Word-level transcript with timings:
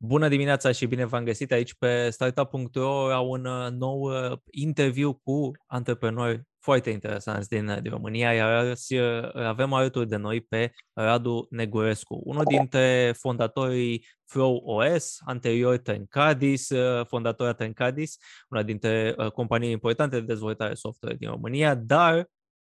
Bună 0.00 0.28
dimineața 0.28 0.72
și 0.72 0.86
bine 0.86 1.04
v-am 1.04 1.24
găsit 1.24 1.52
aici 1.52 1.74
pe 1.74 2.10
startup.ro 2.10 3.08
la 3.08 3.20
un 3.20 3.44
uh, 3.44 3.70
nou 3.70 4.00
uh, 4.00 4.38
interviu 4.50 5.14
cu 5.14 5.50
antreprenori 5.66 6.42
foarte 6.58 6.90
interesanți 6.90 7.48
din, 7.48 7.78
din 7.82 7.90
România, 7.90 8.32
iar 8.34 8.52
azi 8.52 8.94
uh, 8.94 9.34
avem 9.34 9.72
alături 9.72 10.08
de 10.08 10.16
noi 10.16 10.40
pe 10.40 10.72
Radu 10.92 11.46
Negurescu, 11.50 12.20
unul 12.24 12.44
dintre 12.44 13.14
fondatorii 13.16 14.06
Flow 14.24 14.56
OS, 14.64 15.18
anterior 15.24 15.78
Trencadis, 15.78 16.68
fondatora 17.06 17.52
Trencadis, 17.52 18.16
una 18.48 18.62
dintre 18.62 19.14
companii 19.34 19.70
importante 19.70 20.20
de 20.20 20.26
dezvoltare 20.26 20.74
software 20.74 21.16
din 21.16 21.28
România, 21.28 21.74
dar 21.74 22.30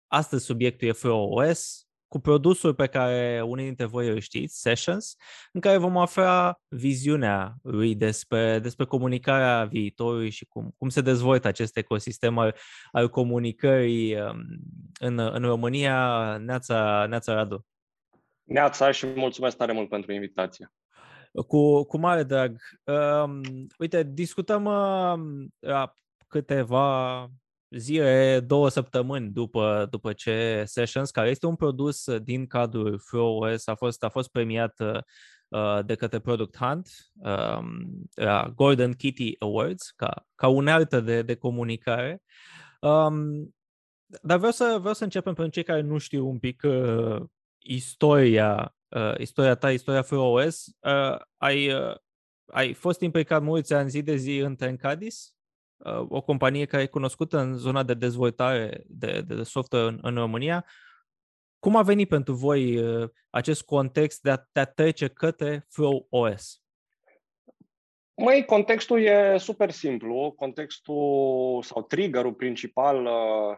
astăzi 0.08 0.46
subiectul 0.46 0.88
e 0.88 0.92
Flow 0.92 1.32
OS, 1.32 1.88
cu 2.14 2.20
produsul 2.20 2.74
pe 2.74 2.88
care 2.88 3.42
unii 3.46 3.66
dintre 3.66 3.86
voi 3.86 4.08
îl 4.08 4.20
știți, 4.20 4.62
Sessions, 4.62 5.16
în 5.52 5.62
care 5.62 5.78
vom 5.78 5.98
afla 5.98 6.60
viziunea 6.68 7.56
lui 7.62 7.96
despre, 7.96 8.60
despre 8.60 8.86
comunicarea 8.86 9.66
viitorului 9.66 10.30
și 10.30 10.46
cum, 10.46 10.74
cum 10.78 10.90
se 10.90 11.02
dezvoltă 11.02 11.48
acest 11.48 11.78
ecosistem 11.78 12.38
al, 12.38 12.56
al 12.92 13.10
comunicării 13.10 14.16
um, 14.16 14.46
în, 15.00 15.20
în 15.20 15.42
România. 15.42 15.98
Neața, 16.38 17.06
Neața 17.10 17.34
Radu. 17.34 17.66
Neața 18.44 18.92
și 18.92 19.06
mulțumesc 19.06 19.58
tare 19.58 19.72
mult 19.72 19.90
pentru 19.90 20.12
invitație. 20.12 20.72
Cu, 21.48 21.84
cu 21.84 21.98
mare 21.98 22.24
drag. 22.24 22.58
Um, 22.84 23.42
uite, 23.78 24.04
discutăm 24.04 24.66
uh, 25.60 25.84
câteva 26.28 27.28
zile, 27.78 28.40
două 28.40 28.70
săptămâni 28.70 29.30
după, 29.30 29.88
după 29.90 30.14
ce 30.14 30.64
Sessions, 30.66 31.12
care 31.12 31.30
este 31.30 31.46
un 31.46 31.56
produs 31.56 32.18
din 32.18 32.48
cadrul 32.48 33.00
FlowOS, 33.00 33.68
a 33.68 33.76
fost, 33.76 34.04
a 34.04 34.10
fost 34.10 34.30
premiat 34.32 34.80
uh, 34.80 35.80
de 35.86 35.96
către 35.96 36.20
Product 36.20 36.58
Hunt 36.58 36.90
um, 37.14 38.04
la 38.14 38.52
Golden 38.56 38.94
Kitty 38.94 39.36
Awards 39.40 39.92
ca, 39.92 40.28
ca 40.36 40.48
unealtă 40.48 41.00
de, 41.00 41.22
de 41.22 41.36
comunicare. 41.36 42.22
Um, 42.82 43.56
dar 44.22 44.38
vreau 44.38 44.52
să, 44.52 44.76
vreau 44.80 44.94
să 44.94 45.04
începem 45.04 45.34
pentru 45.34 45.54
cei 45.54 45.64
care 45.64 45.82
nu 45.82 45.98
știu 45.98 46.28
un 46.28 46.40
pic 46.40 46.62
uh, 46.64 47.22
istoria, 47.58 48.76
uh, 48.88 49.18
istoria 49.18 49.56
ta, 49.56 49.72
istoria 49.72 50.02
FlowOS. 50.02 50.66
Uh, 50.66 51.20
ai, 51.38 51.74
uh, 51.74 51.96
ai 52.46 52.74
fost 52.74 53.02
implicat 53.02 53.42
mulți 53.42 53.74
ani 53.74 53.90
zi 53.90 54.02
de 54.02 54.16
zi 54.16 54.38
în 54.38 54.56
Trencadis? 54.56 55.36
Uh, 55.86 56.06
o 56.10 56.22
companie 56.22 56.66
care 56.66 56.84
e 56.84 56.88
cunoscută 56.88 57.40
în 57.40 57.58
zona 57.58 57.84
de 57.84 57.94
dezvoltare 57.94 58.84
de, 58.88 59.22
de 59.22 59.44
software 59.44 59.86
în, 59.86 60.00
în 60.02 60.16
România. 60.16 60.66
Cum 61.60 61.76
a 61.76 61.82
venit 61.82 62.08
pentru 62.08 62.34
voi 62.34 62.78
uh, 62.78 63.10
acest 63.30 63.64
context 63.64 64.22
de 64.22 64.30
a, 64.30 64.38
de 64.52 64.60
a 64.60 64.66
trece 64.66 65.08
către 65.08 65.66
Flow 65.70 66.08
OS? 66.10 66.62
Mai 68.22 68.46
contextul 68.46 69.02
e 69.02 69.38
super 69.38 69.72
simplu. 69.72 70.34
Contextul 70.38 71.62
sau 71.64 71.82
triggerul 71.82 72.34
principal 72.34 73.06
uh, 73.06 73.58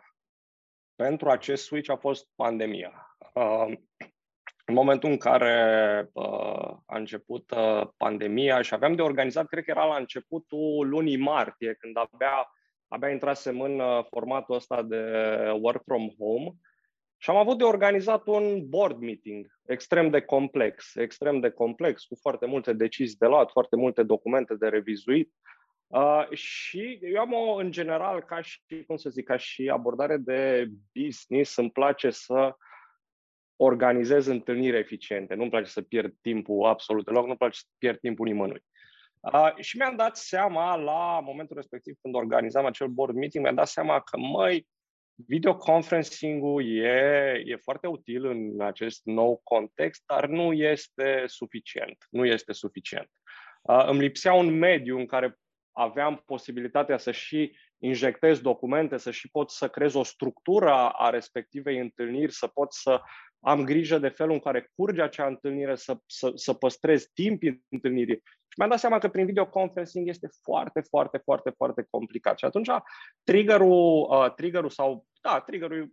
pentru 0.95 1.29
acest 1.29 1.63
switch 1.63 1.89
a 1.89 1.95
fost 1.95 2.29
pandemia. 2.35 3.17
Uh, 3.33 3.73
în 4.65 4.73
momentul 4.73 5.09
în 5.09 5.17
care 5.17 6.09
uh, 6.13 6.77
a 6.85 6.97
început 6.97 7.51
uh, 7.51 7.87
pandemia 7.97 8.61
și 8.61 8.73
aveam 8.73 8.95
de 8.95 9.01
organizat, 9.01 9.47
cred 9.47 9.63
că 9.63 9.71
era 9.71 9.85
la 9.85 9.97
începutul 9.97 10.89
lunii 10.89 11.17
martie, 11.17 11.73
când 11.73 11.97
abia, 11.97 12.51
abia 12.87 13.09
intrasem 13.09 13.61
în 13.61 13.79
uh, 13.79 14.05
formatul 14.09 14.55
ăsta 14.55 14.83
de 14.83 15.01
work 15.61 15.83
from 15.83 16.09
home 16.19 16.53
și 17.17 17.29
am 17.29 17.35
avut 17.35 17.57
de 17.57 17.63
organizat 17.63 18.27
un 18.27 18.69
board 18.69 18.99
meeting 18.99 19.47
extrem 19.65 20.09
de 20.09 20.21
complex, 20.21 20.95
extrem 20.95 21.39
de 21.39 21.49
complex, 21.49 22.03
cu 22.03 22.15
foarte 22.21 22.45
multe 22.45 22.73
decizii 22.73 23.17
de 23.17 23.25
luat, 23.25 23.51
foarte 23.51 23.75
multe 23.75 24.03
documente 24.03 24.55
de 24.55 24.67
revizuit. 24.67 25.33
Uh, 25.87 26.29
și 26.31 26.99
eu 27.01 27.21
am 27.21 27.33
o, 27.33 27.55
în 27.55 27.71
general, 27.71 28.21
ca 28.23 28.41
și, 28.41 28.59
cum 28.87 28.95
să 28.95 29.09
zic, 29.09 29.25
ca 29.25 29.37
și 29.37 29.69
abordare 29.69 30.17
de 30.17 30.67
business, 30.93 31.55
îmi 31.55 31.71
place 31.71 32.09
să 32.09 32.55
organizez 33.55 34.25
întâlniri 34.25 34.77
eficiente. 34.77 35.33
Nu-mi 35.33 35.49
place 35.49 35.69
să 35.69 35.81
pierd 35.81 36.13
timpul 36.21 36.65
absolut 36.65 37.05
deloc, 37.05 37.25
nu-mi 37.25 37.37
place 37.37 37.57
să 37.57 37.65
pierd 37.77 37.99
timpul 37.99 38.27
nimănui. 38.27 38.63
Uh, 39.33 39.53
și 39.59 39.77
mi-am 39.77 39.95
dat 39.95 40.17
seama 40.17 40.75
la 40.75 41.19
momentul 41.19 41.55
respectiv 41.55 41.95
când 42.01 42.15
organizam 42.15 42.65
acel 42.65 42.87
board 42.87 43.15
meeting, 43.15 43.43
mi-am 43.43 43.55
dat 43.55 43.67
seama 43.67 43.99
că, 43.99 44.17
măi, 44.17 44.67
videoconferencing-ul 45.15 46.65
e, 46.65 47.41
e 47.45 47.55
foarte 47.55 47.87
util 47.87 48.25
în 48.25 48.61
acest 48.61 49.01
nou 49.03 49.41
context, 49.43 50.03
dar 50.05 50.27
nu 50.27 50.53
este 50.53 51.23
suficient. 51.25 51.97
Nu 52.09 52.25
este 52.25 52.53
suficient. 52.53 53.09
Uh, 53.61 53.85
îmi 53.87 53.99
lipsea 53.99 54.33
un 54.33 54.57
mediu 54.57 54.97
în 54.97 55.05
care 55.05 55.37
aveam 55.71 56.23
posibilitatea 56.25 56.97
să 56.97 57.11
și 57.11 57.57
injectez 57.77 58.39
documente, 58.39 58.97
să 58.97 59.11
și 59.11 59.29
pot 59.29 59.51
să 59.51 59.69
creez 59.69 59.93
o 59.93 60.03
structură 60.03 60.71
a 60.89 61.09
respectivei 61.09 61.79
întâlniri, 61.79 62.31
să 62.31 62.47
pot 62.47 62.73
să 62.73 63.01
am 63.45 63.63
grijă 63.63 63.97
de 63.97 64.07
felul 64.07 64.33
în 64.33 64.39
care 64.39 64.71
curge 64.75 65.01
acea 65.01 65.25
întâlnire, 65.27 65.75
să, 65.75 65.97
să, 66.05 66.31
să 66.35 66.53
păstrez 66.53 67.05
timp 67.13 67.41
întâlnirii. 67.69 68.21
Și 68.23 68.57
mi-am 68.57 68.69
dat 68.69 68.79
seama 68.79 68.97
că 68.97 69.07
prin 69.07 69.25
videoconferencing 69.25 70.07
este 70.07 70.27
foarte, 70.41 70.81
foarte, 70.81 71.17
foarte, 71.17 71.49
foarte 71.49 71.87
complicat. 71.89 72.37
Și 72.37 72.45
atunci 72.45 72.69
triggerul, 73.23 74.07
uh, 74.09 74.33
triggerul 74.33 74.69
sau, 74.69 75.05
da, 75.21 75.39
triggerul 75.39 75.91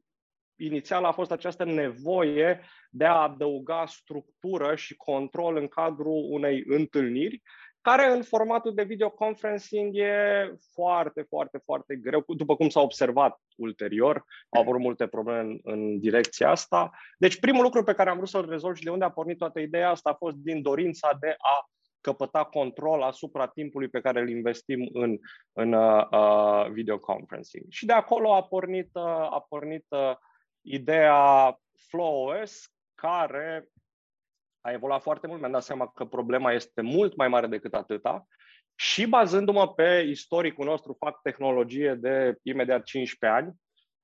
inițial 0.61 1.05
a 1.05 1.13
fost 1.13 1.31
această 1.31 1.65
nevoie 1.65 2.61
de 2.91 3.05
a 3.05 3.23
adăuga 3.23 3.87
structură 3.87 4.75
și 4.75 4.97
control 4.97 5.57
în 5.57 5.69
cadrul 5.69 6.27
unei 6.31 6.65
întâlniri 6.67 7.43
care 7.83 8.11
în 8.11 8.23
formatul 8.23 8.75
de 8.75 8.83
videoconferencing 8.83 9.97
e 9.97 10.55
foarte, 10.73 11.23
foarte, 11.29 11.61
foarte 11.65 11.97
greu, 11.97 12.25
după 12.27 12.57
cum 12.57 12.69
s-a 12.69 12.81
observat 12.81 13.41
ulterior, 13.57 14.25
au 14.49 14.61
apărut 14.61 14.81
multe 14.81 15.07
probleme 15.07 15.41
în, 15.41 15.59
în 15.63 15.99
direcția 15.99 16.51
asta. 16.51 16.91
Deci 17.19 17.41
primul 17.41 17.63
lucru 17.63 17.83
pe 17.83 17.95
care 17.95 18.11
am 18.11 18.17
vrut 18.17 18.29
să-l 18.29 18.49
rezolv 18.49 18.77
și 18.77 18.85
de 18.85 18.91
unde 18.91 19.05
a 19.05 19.11
pornit 19.11 19.39
toată 19.39 19.61
ideea 19.61 19.91
asta 19.91 20.11
a 20.11 20.15
fost 20.15 20.37
din 20.37 20.63
dorința 20.63 21.17
de 21.21 21.35
a 21.39 21.71
căpăta 22.01 22.45
control 22.45 23.03
asupra 23.03 23.47
timpului 23.47 23.89
pe 23.89 24.01
care 24.01 24.21
îl 24.21 24.29
investim 24.29 24.89
în, 24.93 25.19
în 25.53 25.73
uh, 25.73 26.07
uh 26.11 26.71
videoconferencing. 26.71 27.65
Și 27.69 27.87
de 27.87 27.93
acolo 27.93 28.35
a 28.35 28.43
pornit, 28.43 28.89
uh, 28.93 29.03
a 29.05 29.47
pornit 29.49 29.85
uh, 29.89 30.15
ideea 30.61 31.59
FlowOS, 31.89 32.73
care 32.95 33.69
a 34.63 34.73
evoluat 34.73 35.03
foarte 35.03 35.27
mult, 35.27 35.41
mi-am 35.41 35.53
dat 35.53 35.63
seama 35.63 35.89
că 35.89 36.05
problema 36.05 36.53
este 36.53 36.81
mult 36.81 37.17
mai 37.17 37.29
mare 37.29 37.47
decât 37.47 37.75
atâta. 37.75 38.27
Și 38.75 39.07
bazându-mă 39.07 39.69
pe 39.69 40.07
istoricul 40.09 40.65
nostru, 40.65 40.97
fac 40.99 41.23
tehnologie 41.23 41.95
de 41.95 42.37
imediat 42.43 42.83
15 42.83 43.41
ani, 43.41 43.55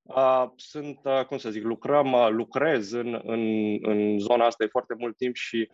Uh, 0.08 0.50
sunt, 0.56 1.00
uh, 1.02 1.24
cum 1.24 1.38
să 1.38 1.50
zic, 1.50 1.64
lucrăm, 1.64 2.12
uh, 2.12 2.28
lucrez 2.30 2.92
în, 2.92 3.20
în, 3.24 3.76
în 3.82 4.18
zona 4.18 4.44
asta 4.44 4.64
de 4.64 4.70
foarte 4.70 4.94
mult 4.98 5.16
timp 5.16 5.34
și 5.34 5.70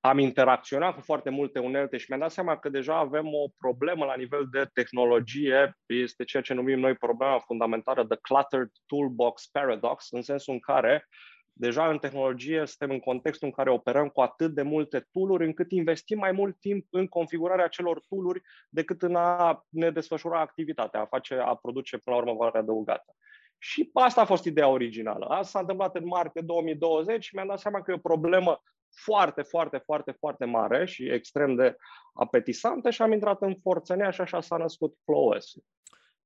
am 0.00 0.18
interacționat 0.18 0.94
cu 0.94 1.00
foarte 1.00 1.30
multe 1.30 1.58
unelte 1.58 1.96
și 1.96 2.04
mi-am 2.08 2.20
dat 2.20 2.30
seama 2.30 2.58
că 2.58 2.68
deja 2.68 2.96
avem 2.96 3.26
o 3.26 3.48
problemă 3.58 4.04
la 4.04 4.14
nivel 4.14 4.46
de 4.50 4.70
tehnologie, 4.72 5.78
este 5.86 6.24
ceea 6.24 6.42
ce 6.42 6.54
numim 6.54 6.78
noi 6.78 6.94
problema 6.94 7.38
fundamentală, 7.38 8.04
the 8.04 8.18
cluttered 8.20 8.70
toolbox 8.86 9.46
paradox, 9.46 10.10
în 10.10 10.22
sensul 10.22 10.52
în 10.52 10.60
care 10.60 11.08
Deja 11.60 11.88
în 11.88 11.98
tehnologie 11.98 12.66
suntem 12.66 12.90
în 12.90 13.00
contextul 13.00 13.46
în 13.46 13.52
care 13.52 13.70
operăm 13.70 14.08
cu 14.08 14.20
atât 14.20 14.54
de 14.54 14.62
multe 14.62 15.06
tooluri 15.12 15.44
încât 15.44 15.70
investim 15.70 16.18
mai 16.18 16.32
mult 16.32 16.60
timp 16.60 16.86
în 16.90 17.06
configurarea 17.06 17.68
celor 17.68 18.00
tooluri 18.08 18.42
decât 18.68 19.02
în 19.02 19.14
a 19.14 19.64
ne 19.68 19.90
desfășura 19.90 20.40
activitatea, 20.40 21.00
a, 21.00 21.06
face, 21.06 21.34
a 21.34 21.54
produce 21.54 21.98
până 21.98 22.16
la 22.16 22.22
urmă 22.22 22.34
valoare 22.36 22.58
adăugată. 22.58 23.14
Și 23.58 23.90
asta 23.92 24.20
a 24.20 24.24
fost 24.24 24.44
ideea 24.44 24.68
originală. 24.68 25.26
Asta 25.26 25.42
s-a 25.42 25.58
întâmplat 25.58 25.96
în 25.96 26.06
martie 26.06 26.40
2020 26.40 27.24
și 27.24 27.34
mi-am 27.34 27.46
dat 27.46 27.58
seama 27.58 27.82
că 27.82 27.90
e 27.90 27.94
o 27.94 28.08
problemă 28.08 28.62
foarte, 28.90 29.42
foarte, 29.42 29.78
foarte, 29.78 30.10
foarte 30.18 30.44
mare 30.44 30.86
și 30.86 31.10
extrem 31.10 31.54
de 31.54 31.76
apetisantă 32.14 32.90
și 32.90 33.02
am 33.02 33.12
intrat 33.12 33.42
în 33.42 33.54
forțănea 33.62 34.10
și 34.10 34.20
așa 34.20 34.40
s-a 34.40 34.56
născut 34.56 34.96
FlowOS. 35.04 35.52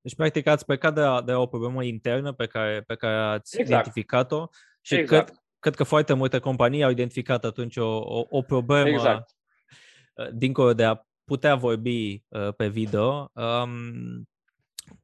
Deci, 0.01 0.15
practic, 0.15 0.47
ați 0.47 0.65
plecat 0.65 0.93
de, 0.93 1.01
de 1.25 1.33
o 1.33 1.45
problemă 1.45 1.83
internă 1.83 2.33
pe 2.33 2.45
care, 2.45 2.81
pe 2.81 2.95
care 2.95 3.15
ați 3.15 3.59
exact. 3.59 3.81
identificat-o 3.81 4.47
și 4.85 4.95
exact. 4.95 5.27
cred, 5.27 5.39
cred 5.59 5.75
că 5.75 5.83
foarte 5.83 6.13
multe 6.13 6.39
companii 6.39 6.83
au 6.83 6.89
identificat 6.89 7.45
atunci 7.45 7.77
o, 7.77 7.97
o, 7.97 8.25
o 8.29 8.41
problemă 8.41 8.87
exact. 8.87 9.35
Uh, 10.13 10.27
dincolo 10.33 10.73
de 10.73 10.83
a 10.83 11.01
putea 11.23 11.55
vorbi 11.55 12.23
uh, 12.27 12.53
pe 12.55 12.67
video. 12.67 13.31
Um, 13.33 14.29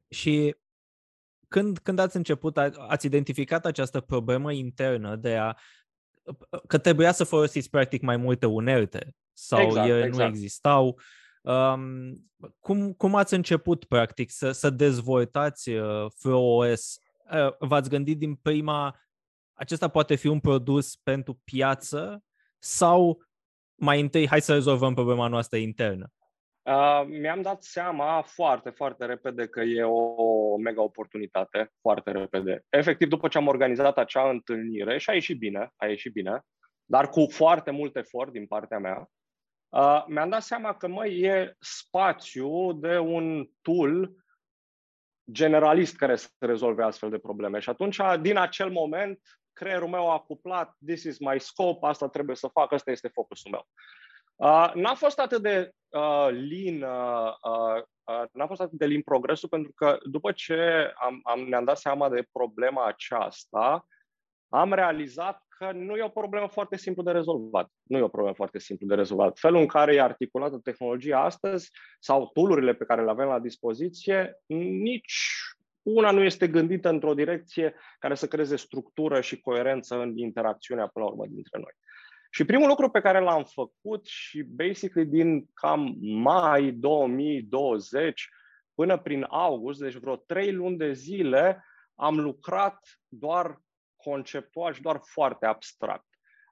și 0.08 0.56
când, 1.48 1.78
când 1.78 1.98
ați 1.98 2.16
început, 2.16 2.56
ați 2.88 3.06
identificat 3.06 3.66
această 3.66 4.00
problemă 4.00 4.52
internă 4.52 5.16
de 5.16 5.36
a 5.36 5.54
că 6.66 6.78
trebuia 6.78 7.12
să 7.12 7.24
folosiți 7.24 7.70
practic 7.70 8.02
mai 8.02 8.16
multe 8.16 8.46
unelte 8.46 9.14
sau 9.32 9.60
exact, 9.60 9.88
ele 9.88 10.04
exact. 10.04 10.16
nu 10.16 10.36
existau. 10.36 11.00
Um, 11.42 12.30
cum, 12.60 12.92
cum 12.92 13.14
ați 13.14 13.34
început 13.34 13.84
practic 13.84 14.30
să, 14.30 14.50
să 14.50 14.70
dezvoltați 14.70 15.70
uh, 15.70 16.06
FreeOS? 16.16 16.98
Uh, 17.32 17.54
v-ați 17.58 17.88
gândit 17.88 18.18
din 18.18 18.34
prima 18.34 19.00
acesta 19.62 19.88
poate 19.88 20.14
fi 20.14 20.26
un 20.26 20.40
produs 20.40 20.96
pentru 20.96 21.40
piață 21.44 22.24
sau 22.58 23.22
mai 23.74 24.00
întâi 24.00 24.28
hai 24.28 24.40
să 24.40 24.52
rezolvăm 24.52 24.94
problema 24.94 25.26
noastră 25.26 25.58
internă? 25.58 26.06
Uh, 26.62 27.04
mi-am 27.06 27.42
dat 27.42 27.62
seama 27.62 28.22
foarte, 28.22 28.70
foarte 28.70 29.04
repede 29.04 29.46
că 29.46 29.60
e 29.60 29.82
o 29.82 30.56
mega 30.56 30.82
oportunitate, 30.82 31.72
foarte 31.80 32.10
repede. 32.10 32.64
Efectiv, 32.68 33.08
după 33.08 33.28
ce 33.28 33.38
am 33.38 33.46
organizat 33.46 33.98
acea 33.98 34.30
întâlnire, 34.30 34.98
și 34.98 35.10
a 35.10 35.12
ieșit 35.12 35.38
bine, 35.38 35.70
a 35.76 35.86
ieșit 35.86 36.12
bine, 36.12 36.40
dar 36.84 37.08
cu 37.08 37.26
foarte 37.30 37.70
mult 37.70 37.96
efort 37.96 38.32
din 38.32 38.46
partea 38.46 38.78
mea, 38.78 39.10
uh, 39.68 40.04
mi-am 40.06 40.28
dat 40.28 40.42
seama 40.42 40.74
că, 40.74 40.88
măi, 40.88 41.20
e 41.20 41.56
spațiu 41.58 42.72
de 42.72 42.98
un 42.98 43.48
tool 43.60 44.10
generalist 45.32 45.96
care 45.96 46.16
să 46.16 46.28
rezolve 46.38 46.82
astfel 46.82 47.10
de 47.10 47.18
probleme. 47.18 47.58
Și 47.58 47.68
atunci, 47.68 47.98
din 48.20 48.36
acel 48.36 48.70
moment, 48.70 49.20
creierul 49.52 49.88
meu 49.88 50.10
a 50.10 50.18
cuplat, 50.18 50.76
this 50.86 51.02
is 51.02 51.18
my 51.18 51.40
scope, 51.40 51.86
asta 51.86 52.08
trebuie 52.08 52.36
să 52.36 52.48
fac, 52.48 52.72
asta 52.72 52.90
este 52.90 53.08
focusul 53.08 53.50
meu. 53.50 53.66
Uh, 54.36 54.72
n-a 54.74 54.94
fost 54.94 55.18
atât 55.18 55.42
de 55.42 55.70
uh, 55.88 56.28
lean, 56.30 56.82
uh, 56.82 57.32
uh, 57.42 57.82
uh, 58.04 58.24
n-a 58.32 58.46
fost 58.46 58.60
atât 58.60 58.78
de 58.78 58.86
lean 58.86 59.02
progresul, 59.02 59.48
pentru 59.48 59.72
că 59.74 59.98
după 60.02 60.32
ce 60.32 60.92
am, 60.94 61.20
am, 61.22 61.40
ne-am 61.40 61.64
dat 61.64 61.78
seama 61.78 62.08
de 62.08 62.28
problema 62.32 62.86
aceasta, 62.86 63.86
am 64.48 64.72
realizat 64.72 65.42
că 65.48 65.72
nu 65.72 65.96
e 65.96 66.02
o 66.02 66.08
problemă 66.08 66.48
foarte 66.48 66.76
simplu 66.76 67.02
de 67.02 67.10
rezolvat. 67.10 67.70
Nu 67.82 67.98
e 67.98 68.02
o 68.02 68.08
problemă 68.08 68.34
foarte 68.34 68.58
simplu 68.58 68.86
de 68.86 68.94
rezolvat. 68.94 69.38
Felul 69.38 69.60
în 69.60 69.66
care 69.66 69.94
e 69.94 70.00
articulată 70.00 70.58
tehnologia 70.58 71.20
astăzi 71.20 71.70
sau 72.00 72.30
toolurile 72.32 72.74
pe 72.74 72.84
care 72.84 73.04
le 73.04 73.10
avem 73.10 73.26
la 73.26 73.38
dispoziție, 73.38 74.42
nici 74.46 75.34
una 75.82 76.10
nu 76.10 76.22
este 76.22 76.48
gândită 76.48 76.88
într-o 76.88 77.14
direcție 77.14 77.74
care 77.98 78.14
să 78.14 78.26
creeze 78.26 78.56
structură 78.56 79.20
și 79.20 79.40
coerență 79.40 80.00
în 80.00 80.16
interacțiunea 80.16 80.86
până 80.86 81.04
la 81.04 81.10
urmă 81.10 81.26
dintre 81.26 81.58
noi. 81.58 81.72
Și 82.30 82.44
primul 82.44 82.68
lucru 82.68 82.90
pe 82.90 83.00
care 83.00 83.20
l-am 83.20 83.44
făcut 83.44 84.06
și 84.06 84.42
basically 84.42 85.08
din 85.08 85.46
cam 85.54 85.96
mai 86.00 86.70
2020 86.70 88.28
până 88.74 88.98
prin 88.98 89.26
august, 89.28 89.80
deci 89.80 89.96
vreo 89.96 90.16
trei 90.16 90.52
luni 90.52 90.76
de 90.76 90.92
zile, 90.92 91.64
am 91.94 92.20
lucrat 92.20 92.78
doar 93.08 93.60
conceptual 93.96 94.72
și 94.72 94.82
doar 94.82 95.00
foarte 95.04 95.46
abstract. 95.46 96.06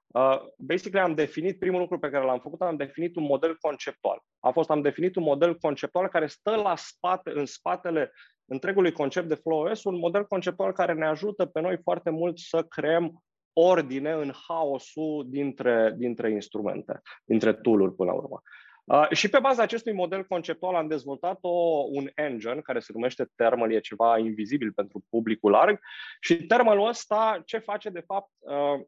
Uh, 0.07 0.41
basically 0.57 1.05
am 1.05 1.15
definit, 1.15 1.59
primul 1.59 1.79
lucru 1.79 1.99
pe 1.99 2.09
care 2.09 2.25
l-am 2.25 2.39
făcut, 2.39 2.61
am 2.61 2.75
definit 2.75 3.15
un 3.15 3.23
model 3.23 3.57
conceptual. 3.57 4.23
A 4.39 4.51
fost, 4.51 4.69
am 4.69 4.81
definit 4.81 5.15
un 5.15 5.23
model 5.23 5.57
conceptual 5.57 6.07
care 6.07 6.27
stă 6.27 6.55
la 6.55 6.75
spate, 6.75 7.31
în 7.33 7.45
spatele 7.45 8.11
întregului 8.51 8.91
concept 8.91 9.27
de 9.27 9.35
FlowOS, 9.35 9.83
un 9.83 9.97
model 9.97 10.25
conceptual 10.25 10.71
care 10.71 10.93
ne 10.93 11.05
ajută 11.05 11.45
pe 11.45 11.61
noi 11.61 11.77
foarte 11.83 12.09
mult 12.09 12.37
să 12.37 12.63
creăm 12.63 13.23
ordine 13.53 14.11
în 14.11 14.31
haosul 14.47 15.25
dintre, 15.29 15.93
dintre 15.97 16.31
instrumente, 16.31 17.01
dintre 17.25 17.53
tool-uri 17.53 17.95
până 17.95 18.11
la 18.11 18.17
urmă. 18.17 18.41
Uh, 18.83 19.09
și 19.11 19.29
pe 19.29 19.39
baza 19.39 19.63
acestui 19.63 19.93
model 19.93 20.23
conceptual 20.23 20.75
am 20.75 20.87
dezvoltat 20.87 21.37
o, 21.41 21.85
un 21.91 22.09
engine 22.15 22.59
care 22.59 22.79
se 22.79 22.91
numește 22.93 23.29
Thermal, 23.35 23.71
e 23.71 23.79
ceva 23.79 24.17
invizibil 24.17 24.71
pentru 24.71 25.05
publicul 25.09 25.51
larg 25.51 25.79
și 26.19 26.45
Thermalul 26.45 26.87
ăsta 26.87 27.41
ce 27.45 27.57
face 27.57 27.89
de 27.89 28.03
fapt? 28.07 28.31
Uh, 28.39 28.85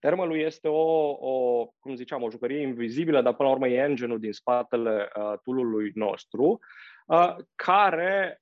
Thermalul 0.00 0.38
este 0.38 0.68
o, 0.68 1.10
o, 1.10 1.66
cum 1.78 1.94
ziceam, 1.94 2.22
o 2.22 2.30
jucărie 2.30 2.60
invizibilă, 2.60 3.22
dar 3.22 3.34
până 3.34 3.48
la 3.48 3.54
urmă 3.54 3.68
e 3.68 3.78
engine-ul 3.78 4.18
din 4.18 4.32
spatele 4.32 5.08
uh, 5.16 5.32
tool-ului 5.42 5.90
nostru, 5.94 6.58
uh, 7.06 7.36
care 7.54 8.41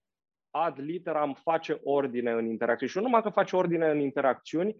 ad 0.50 0.78
literam 0.78 1.34
face 1.34 1.80
ordine 1.82 2.30
în 2.30 2.46
interacțiuni. 2.46 2.90
Și 2.90 2.96
nu 2.96 3.02
numai 3.02 3.22
că 3.22 3.28
face 3.28 3.56
ordine 3.56 3.90
în 3.90 3.98
interacțiuni, 3.98 4.74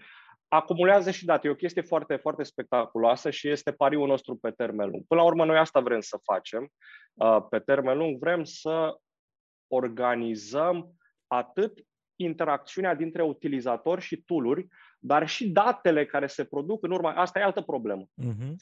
acumulează 0.49 1.11
și 1.11 1.25
date. 1.25 1.49
E 1.49 1.51
o 1.51 1.55
chestie 1.55 1.83
foarte, 1.83 2.17
foarte 2.17 2.43
spectaculoasă 2.43 3.31
și 3.31 3.49
este 3.49 3.73
pariul 3.73 4.07
nostru 4.07 4.37
pe 4.37 4.51
termen 4.51 4.91
lung. 4.91 5.05
Până 5.07 5.21
la 5.21 5.27
urmă, 5.27 5.45
noi 5.45 5.59
asta 5.59 5.81
vrem 5.81 6.01
să 6.01 6.19
facem. 6.23 6.69
Uh, 7.15 7.47
pe 7.51 7.59
termen 7.59 7.99
lung 7.99 8.19
vrem 8.19 8.45
să 8.45 8.97
organizăm 9.73 10.95
atât 11.27 11.79
interacțiunea 12.17 12.95
dintre 12.95 13.23
utilizatori 13.23 14.01
și 14.01 14.23
tooluri, 14.23 14.67
dar 14.99 15.29
și 15.29 15.49
datele 15.49 16.07
care 16.07 16.27
se 16.27 16.45
produc 16.45 16.85
în 16.85 16.91
urma. 16.91 17.13
Asta 17.13 17.39
e 17.39 17.43
altă 17.43 17.61
problemă. 17.61 18.05
Uh-huh 18.05 18.55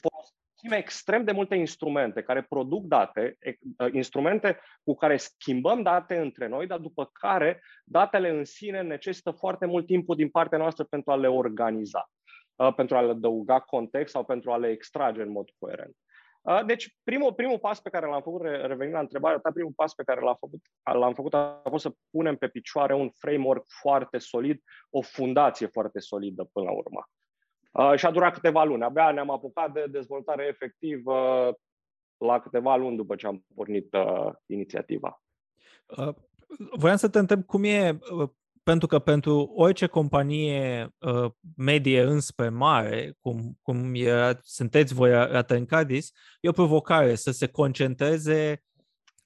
folosim 0.59 0.83
extrem 0.83 1.23
de 1.23 1.31
multe 1.31 1.55
instrumente 1.55 2.21
care 2.21 2.41
produc 2.41 2.83
date, 2.83 3.37
ă, 3.79 3.89
instrumente 3.91 4.59
cu 4.83 4.95
care 4.95 5.17
schimbăm 5.17 5.81
date 5.81 6.17
între 6.17 6.47
noi, 6.47 6.67
dar 6.67 6.79
după 6.79 7.09
care 7.13 7.61
datele 7.83 8.29
în 8.29 8.45
sine 8.45 8.81
necesită 8.81 9.31
foarte 9.31 9.65
mult 9.65 9.85
timp 9.85 10.15
din 10.15 10.29
partea 10.29 10.57
noastră 10.57 10.83
pentru 10.83 11.11
a 11.11 11.15
le 11.15 11.27
organiza, 11.27 12.09
ă, 12.59 12.71
pentru 12.71 12.97
a 12.97 13.01
le 13.01 13.11
adăuga 13.11 13.59
context 13.59 14.13
sau 14.13 14.25
pentru 14.25 14.51
a 14.51 14.57
le 14.57 14.69
extrage 14.69 15.21
în 15.21 15.31
mod 15.31 15.49
coerent. 15.59 15.95
Ă, 16.45 16.63
deci, 16.65 16.97
primul, 17.03 17.33
primul 17.33 17.59
pas 17.59 17.79
pe 17.81 17.89
care 17.89 18.05
l-am 18.05 18.21
făcut, 18.21 18.41
revenind 18.41 18.93
la 18.93 18.99
întrebarea 18.99 19.39
ta, 19.39 19.51
primul 19.51 19.73
pas 19.75 19.93
pe 19.93 20.03
care 20.03 20.21
l-am 20.21 20.37
făcut, 20.39 20.61
l-am 20.93 21.13
făcut 21.13 21.33
a 21.33 21.61
fost 21.69 21.83
să 21.83 21.91
punem 22.09 22.35
pe 22.35 22.47
picioare 22.47 22.95
un 22.95 23.09
framework 23.09 23.63
foarte 23.81 24.17
solid, 24.17 24.61
o 24.89 25.01
fundație 25.01 25.67
foarte 25.67 25.99
solidă 25.99 26.49
până 26.53 26.65
la 26.65 26.71
urmă. 26.71 27.07
Uh, 27.71 27.93
și 27.95 28.05
a 28.05 28.11
durat 28.11 28.33
câteva 28.33 28.63
luni. 28.63 28.83
Abia 28.83 29.11
ne-am 29.11 29.29
apucat 29.29 29.71
de 29.71 29.85
dezvoltare 29.91 30.45
efectivă 30.47 31.53
la 32.17 32.39
câteva 32.39 32.75
luni 32.75 32.95
după 32.95 33.15
ce 33.15 33.27
am 33.27 33.45
pornit 33.55 33.93
uh, 33.93 34.31
inițiativa. 34.45 35.21
Uh, 35.97 36.13
voiam 36.77 36.97
să 36.97 37.09
te 37.09 37.19
întreb 37.19 37.45
cum 37.45 37.63
e, 37.63 37.99
uh, 38.11 38.29
pentru 38.63 38.87
că 38.87 38.99
pentru 38.99 39.51
orice 39.55 39.85
companie 39.85 40.89
uh, 40.97 41.31
medie 41.57 42.01
înspre 42.01 42.49
mare, 42.49 43.17
cum, 43.21 43.57
cum 43.61 43.91
e, 43.93 44.39
sunteți 44.41 44.93
voi 44.93 45.09
la 45.11 45.41
Tencadis, 45.41 46.11
e 46.41 46.49
o 46.49 46.51
provocare 46.51 47.15
să 47.15 47.31
se 47.31 47.47
concentreze 47.47 48.63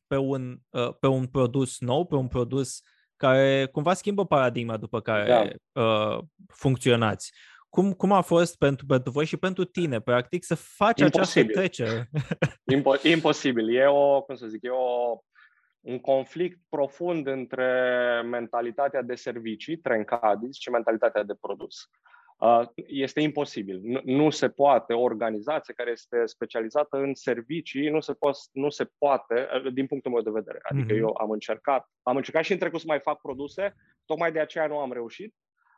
pe 0.07 0.17
un, 0.17 0.57
uh, 0.69 0.95
pe 0.99 1.07
un 1.07 1.27
produs 1.27 1.79
nou, 1.79 2.05
pe 2.05 2.15
un 2.15 2.27
produs 2.27 2.81
care 3.15 3.65
cumva 3.71 3.93
schimbă 3.93 4.25
paradigma 4.25 4.77
după 4.77 5.01
care 5.01 5.59
da. 5.71 5.81
uh, 5.81 6.19
funcționați. 6.47 7.33
Cum, 7.73 7.93
cum 7.93 8.11
a 8.11 8.21
fost 8.21 8.57
pentru, 8.57 8.85
pentru 8.85 9.11
voi 9.11 9.25
și 9.25 9.37
pentru 9.37 9.63
tine, 9.63 10.01
practic, 10.01 10.43
să 10.43 10.55
faci 10.55 10.99
Imposibil. 10.99 11.41
această 11.41 11.59
trecere? 11.59 12.09
Impo- 12.75 13.11
imposibil. 13.13 13.75
E 13.75 13.85
o, 13.85 14.21
cum 14.21 14.35
să 14.35 14.47
zic, 14.47 14.63
e 14.63 14.69
o, 14.69 15.17
un 15.79 15.99
conflict 15.99 16.59
profund 16.69 17.27
între 17.27 17.71
mentalitatea 18.25 19.01
de 19.01 19.15
servicii, 19.15 19.77
Trencadis, 19.77 20.57
și 20.59 20.69
mentalitatea 20.69 21.23
de 21.23 21.33
produs. 21.41 21.75
Uh, 22.37 22.67
este 22.87 23.21
imposibil. 23.21 23.79
Nu, 23.83 24.01
nu 24.03 24.29
se 24.29 24.49
poate 24.49 24.93
o 24.93 25.01
organizație 25.01 25.74
care 25.74 25.91
este 25.91 26.25
specializată 26.25 26.98
în 26.98 27.13
servicii, 27.13 27.89
nu 27.89 28.00
se, 28.00 28.13
po- 28.13 28.51
nu 28.51 28.69
se 28.69 28.89
poate, 28.98 29.48
uh, 29.65 29.74
din 29.74 29.88
punctul 29.88 30.12
meu 30.12 30.21
de 30.21 30.29
vedere. 30.29 30.59
Adică 30.62 30.93
mm-hmm. 30.93 31.00
eu 31.00 31.17
am 31.19 31.29
încercat, 31.29 31.89
am 32.01 32.15
încercat 32.15 32.43
și 32.43 32.51
în 32.51 32.57
trecut 32.57 32.79
să 32.79 32.86
mai 32.88 33.00
fac 33.00 33.21
produse, 33.21 33.75
tocmai 34.05 34.31
de 34.31 34.39
aceea 34.39 34.67
nu 34.67 34.77
am 34.77 34.91
reușit. 34.91 35.36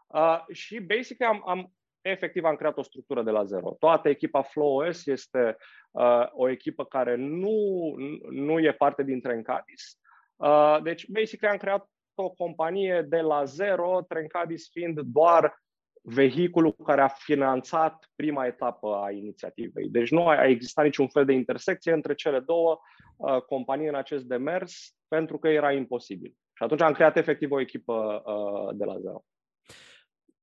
Uh, 0.08 0.44
și 0.52 0.80
basic 0.80 1.22
am, 1.22 1.44
am 1.46 1.74
efectiv 2.10 2.44
am 2.44 2.56
creat 2.56 2.78
o 2.78 2.82
structură 2.82 3.24
de 3.24 3.32
la 3.32 3.44
zero. 3.44 3.76
Toată 3.80 4.10
echipa 4.10 4.42
FlowOS 4.42 5.06
este 5.06 5.58
uh, 5.92 6.26
o 6.32 6.50
echipă 6.50 6.86
care 6.86 7.16
nu, 7.16 7.94
nu 8.30 8.60
e 8.60 8.74
parte 8.74 9.04
din 9.04 9.22
Trencadis. 9.22 10.00
Uh, 10.36 10.78
deci, 10.84 11.08
basically, 11.10 11.54
am 11.54 11.60
creat 11.60 11.90
o 12.16 12.30
companie 12.30 13.06
de 13.10 13.20
la 13.20 13.44
zero, 13.44 14.02
Trencadis 14.08 14.70
fiind 14.72 15.00
doar 15.00 15.64
vehiculul 16.02 16.76
care 16.84 17.02
a 17.02 17.08
finanțat 17.08 18.10
prima 18.16 18.46
etapă 18.46 19.02
a 19.04 19.12
inițiativei. 19.12 19.90
Deci 19.90 20.12
nu 20.12 20.28
a 20.28 20.46
existat 20.46 20.86
niciun 20.86 21.08
fel 21.08 21.26
de 21.26 21.34
intersecție 21.34 21.92
între 21.94 22.14
cele 22.14 22.40
două 22.40 22.80
uh, 23.18 23.42
companii 23.42 23.88
în 23.88 23.96
acest 23.96 24.24
demers, 24.24 24.96
pentru 25.08 25.38
că 25.38 25.48
era 25.48 25.72
imposibil. 25.72 26.34
Și 26.54 26.64
atunci 26.64 26.82
am 26.82 26.94
creat 26.94 27.18
efectiv 27.18 27.52
o 27.52 27.60
echipă 27.60 28.24
uh, 28.26 28.76
de 28.78 28.86
la 28.86 29.00
zero. 29.00 29.24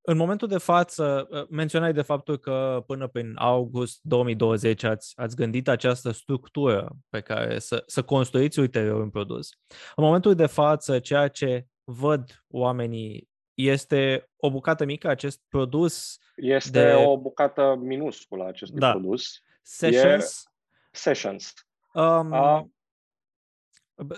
În 0.04 0.16
momentul 0.16 0.48
de 0.48 0.58
față, 0.58 1.28
ă, 1.32 1.46
menționai 1.50 1.92
de 1.92 2.02
faptul 2.02 2.38
că 2.38 2.82
până 2.86 3.08
prin 3.08 3.32
august 3.36 4.00
2020 4.02 4.82
ați, 4.82 5.12
ați 5.16 5.36
gândit 5.36 5.68
această 5.68 6.10
structură 6.10 6.96
pe 7.08 7.20
care 7.20 7.58
să, 7.58 7.82
să 7.86 8.02
construiți 8.02 8.58
ulterior 8.58 9.00
un 9.00 9.10
produs. 9.10 9.48
În 9.94 10.04
momentul 10.04 10.34
de 10.34 10.46
față, 10.46 10.98
ceea 10.98 11.28
ce 11.28 11.66
văd 11.84 12.44
oamenii 12.48 13.30
este 13.54 14.30
o 14.36 14.50
bucată 14.50 14.84
mică, 14.84 15.08
acest 15.08 15.40
produs. 15.48 16.18
Este 16.36 16.70
de... 16.70 16.92
o 16.92 17.18
bucată 17.18 17.76
minusculă 17.80 18.46
acestui 18.46 18.78
da. 18.78 18.90
produs. 18.90 19.42
Sessions. 19.62 20.44
E... 20.44 20.50
Sessions. 20.90 21.52
Um, 21.94 22.30
uh... 22.30 22.62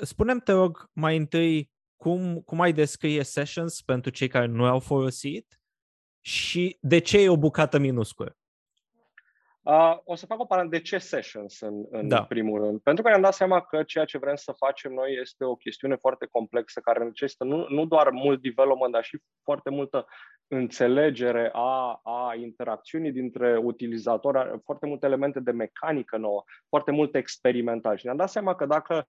Spunem, 0.03 0.38
te 0.38 0.53
rog, 0.53 0.91
mai 0.93 1.17
întâi 1.17 1.73
cum, 1.97 2.41
cum 2.41 2.61
ai 2.61 2.73
descrie 2.73 3.23
Sessions 3.23 3.83
pentru 3.83 4.11
cei 4.11 4.29
care 4.29 4.47
nu 4.47 4.64
au 4.64 4.81
folosit 4.81 5.59
și 6.26 6.78
de 6.81 6.99
ce 6.99 7.21
e 7.21 7.28
o 7.28 7.37
bucată 7.37 7.78
minusculă? 7.78 8.37
Uh, 9.62 9.99
o 10.04 10.14
să 10.14 10.26
fac 10.26 10.40
o 10.40 10.45
paranteză. 10.45 10.83
De 10.83 10.88
ce 10.88 10.99
sessions 10.99 11.61
în, 11.61 11.85
în 11.90 12.09
da. 12.09 12.25
primul 12.25 12.64
rând? 12.64 12.81
Pentru 12.81 13.02
că 13.02 13.09
ne-am 13.09 13.23
dat 13.23 13.35
seama 13.35 13.61
că 13.61 13.83
ceea 13.83 14.04
ce 14.04 14.19
vrem 14.19 14.35
să 14.35 14.52
facem 14.52 14.93
noi 14.93 15.19
este 15.21 15.45
o 15.45 15.54
chestiune 15.54 15.97
foarte 15.97 16.26
complexă 16.31 16.81
care 16.81 17.04
necesită 17.04 17.45
nu, 17.45 17.66
nu 17.69 17.87
doar 17.87 18.11
mult 18.11 18.43
development, 18.43 18.93
dar 18.93 19.04
și 19.04 19.23
foarte 19.43 19.71
multă 19.71 20.07
înțelegere 20.47 21.50
a, 21.52 22.00
a 22.02 22.35
interacțiunii 22.35 23.12
dintre 23.12 23.57
utilizatori, 23.57 24.61
foarte 24.64 24.87
multe 24.87 25.07
elemente 25.07 25.40
de 25.40 25.50
mecanică 25.50 26.16
nouă, 26.16 26.45
foarte 26.69 26.90
mult 26.90 27.14
experimental. 27.14 27.97
Și 27.97 28.04
ne-am 28.04 28.16
dat 28.16 28.31
seama 28.31 28.54
că 28.54 28.66
dacă 28.66 29.09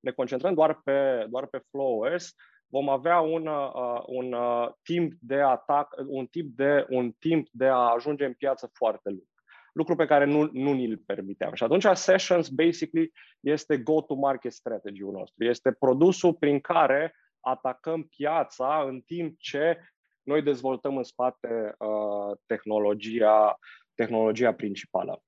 ne 0.00 0.10
concentrăm 0.10 0.54
doar 0.54 0.80
pe, 0.84 1.26
doar 1.30 1.46
pe 1.46 1.62
FlowOS, 1.70 2.34
vom 2.72 2.88
avea 2.88 3.20
un, 3.20 3.46
uh, 3.46 4.02
un 4.06 4.32
uh, 4.32 4.68
timp 4.82 5.12
de 5.20 5.40
atac, 5.40 5.94
un 6.06 6.26
tip 6.26 6.56
de, 6.56 6.86
un 6.88 7.12
timp 7.18 7.48
de 7.50 7.66
a 7.66 7.92
ajunge 7.94 8.24
în 8.24 8.32
piață 8.32 8.70
foarte 8.72 9.08
lung 9.08 9.30
lucru 9.72 9.96
pe 9.96 10.06
care 10.06 10.24
nu, 10.24 10.48
nu 10.52 10.72
ni-l 10.72 11.02
permiteam. 11.06 11.54
Și 11.54 11.62
atunci 11.62 11.86
Sessions, 11.92 12.48
basically, 12.48 13.12
este 13.40 13.78
go-to-market 13.78 14.52
strategy-ul 14.52 15.12
nostru. 15.12 15.44
Este 15.44 15.72
produsul 15.72 16.34
prin 16.34 16.60
care 16.60 17.14
atacăm 17.40 18.02
piața 18.02 18.84
în 18.86 19.00
timp 19.00 19.38
ce 19.38 19.78
noi 20.22 20.42
dezvoltăm 20.42 20.96
în 20.96 21.02
spate 21.02 21.74
uh, 21.78 22.36
tehnologia, 22.46 23.58
tehnologia 23.94 24.54
principală. 24.54 25.22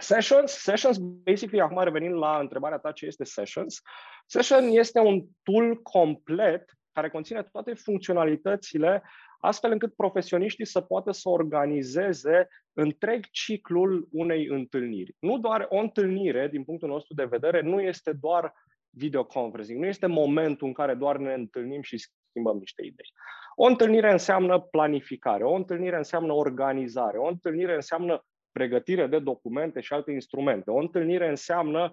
Sessions, 0.00 0.52
Sessions, 0.52 0.98
basically, 0.98 1.60
acum 1.60 1.82
revenind 1.82 2.14
la 2.14 2.38
întrebarea 2.38 2.78
ta 2.78 2.92
ce 2.92 3.06
este 3.06 3.24
Sessions, 3.24 3.82
Session 4.26 4.64
este 4.64 4.98
un 4.98 5.24
tool 5.42 5.82
complet 5.82 6.72
care 6.92 7.10
conține 7.10 7.42
toate 7.42 7.74
funcționalitățile 7.74 9.02
astfel 9.40 9.70
încât 9.70 9.94
profesioniștii 9.94 10.66
să 10.66 10.80
poată 10.80 11.10
să 11.10 11.28
organizeze 11.28 12.48
întreg 12.72 13.24
ciclul 13.30 14.08
unei 14.12 14.46
întâlniri. 14.46 15.16
Nu 15.18 15.38
doar 15.38 15.66
o 15.68 15.76
întâlnire, 15.76 16.48
din 16.48 16.64
punctul 16.64 16.88
nostru 16.88 17.14
de 17.14 17.24
vedere, 17.24 17.60
nu 17.60 17.80
este 17.80 18.12
doar 18.12 18.52
videoconferencing, 18.90 19.78
nu 19.80 19.86
este 19.86 20.06
momentul 20.06 20.66
în 20.66 20.72
care 20.72 20.94
doar 20.94 21.16
ne 21.16 21.32
întâlnim 21.32 21.82
și 21.82 22.08
schimbăm 22.28 22.56
niște 22.56 22.82
idei. 22.84 23.12
O 23.54 23.66
întâlnire 23.66 24.12
înseamnă 24.12 24.60
planificare, 24.60 25.44
o 25.44 25.54
întâlnire 25.54 25.96
înseamnă 25.96 26.32
organizare, 26.32 27.18
o 27.18 27.26
întâlnire 27.26 27.74
înseamnă 27.74 28.24
pregătire 28.52 29.06
de 29.06 29.18
documente 29.18 29.80
și 29.80 29.92
alte 29.92 30.10
instrumente, 30.10 30.70
o 30.70 30.78
întâlnire 30.78 31.28
înseamnă 31.28 31.92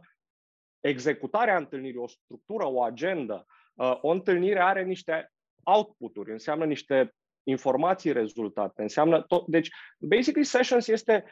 executarea 0.80 1.58
întâlnirii, 1.58 2.00
o 2.00 2.08
structură, 2.08 2.66
o 2.68 2.84
agendă. 2.84 3.46
Uh, 3.74 3.98
o 4.02 4.10
întâlnire 4.10 4.60
are 4.62 4.84
niște 4.84 5.32
output-uri, 5.64 6.32
înseamnă 6.32 6.66
niște 6.66 7.14
informații 7.44 8.12
rezultate, 8.12 8.82
înseamnă 8.82 9.22
tot. 9.22 9.48
Deci, 9.48 9.70
basically, 10.00 10.46
Sessions 10.46 10.88
este 10.88 11.26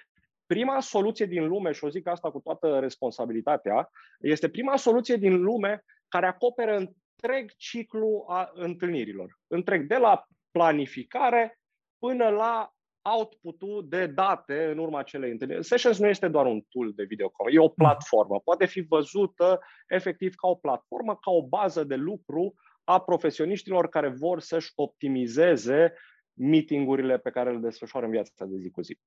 prima 0.45 0.79
soluție 0.79 1.25
din 1.25 1.47
lume, 1.47 1.71
și 1.71 1.83
o 1.83 1.89
zic 1.89 2.07
asta 2.07 2.31
cu 2.31 2.39
toată 2.39 2.79
responsabilitatea, 2.79 3.89
este 4.19 4.49
prima 4.49 4.75
soluție 4.75 5.15
din 5.15 5.41
lume 5.41 5.83
care 6.07 6.25
acoperă 6.25 6.75
întreg 6.75 7.51
ciclu 7.55 8.25
a 8.27 8.51
întâlnirilor. 8.53 9.39
Întreg, 9.47 9.87
de 9.87 9.97
la 9.97 10.23
planificare 10.51 11.59
până 11.99 12.29
la 12.29 12.71
output-ul 13.01 13.85
de 13.89 14.05
date 14.05 14.65
în 14.71 14.77
urma 14.77 14.99
acelei 14.99 15.31
întâlniri. 15.31 15.65
Sessions 15.65 15.99
nu 15.99 16.07
este 16.07 16.27
doar 16.27 16.45
un 16.45 16.61
tool 16.69 16.93
de 16.95 17.03
videocom, 17.03 17.47
e 17.49 17.59
o 17.59 17.67
platformă. 17.67 18.39
Poate 18.39 18.65
fi 18.65 18.81
văzută 18.81 19.59
efectiv 19.87 20.33
ca 20.35 20.47
o 20.47 20.55
platformă, 20.55 21.15
ca 21.15 21.31
o 21.31 21.47
bază 21.47 21.83
de 21.83 21.95
lucru 21.95 22.53
a 22.83 23.01
profesioniștilor 23.01 23.89
care 23.89 24.09
vor 24.09 24.39
să-și 24.39 24.71
optimizeze 24.75 25.93
meetingurile 26.33 27.17
pe 27.17 27.29
care 27.29 27.51
le 27.51 27.57
desfășoară 27.57 28.05
în 28.05 28.11
viața 28.11 28.45
de 28.45 28.57
zi 28.57 28.69
cu 28.69 28.81
zi. 28.81 28.99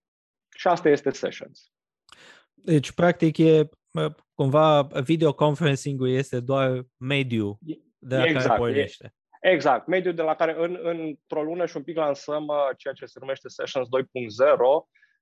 Și 0.57 0.69
asta 0.69 0.89
este 0.89 1.11
Sessions. 1.11 1.73
Deci, 2.55 2.93
practic, 2.93 3.39
e 3.39 3.69
cumva 4.35 4.83
videoconferencing-ul 4.83 6.09
este 6.09 6.41
doar 6.41 6.87
mediu 6.97 7.59
de 7.99 8.17
la 8.17 8.25
exact, 8.25 8.47
care 8.47 8.59
pornește. 8.59 9.15
Exact, 9.41 9.87
mediul 9.87 10.15
de 10.15 10.23
la 10.23 10.35
care 10.35 10.55
în, 10.59 10.79
într-o 10.83 11.43
lună 11.43 11.67
și 11.67 11.77
un 11.77 11.83
pic 11.83 11.97
lansăm 11.97 12.47
uh, 12.47 12.69
ceea 12.77 12.95
ce 12.95 13.05
se 13.05 13.19
numește 13.21 13.49
Sessions 13.49 13.87
2.0, 13.87 14.01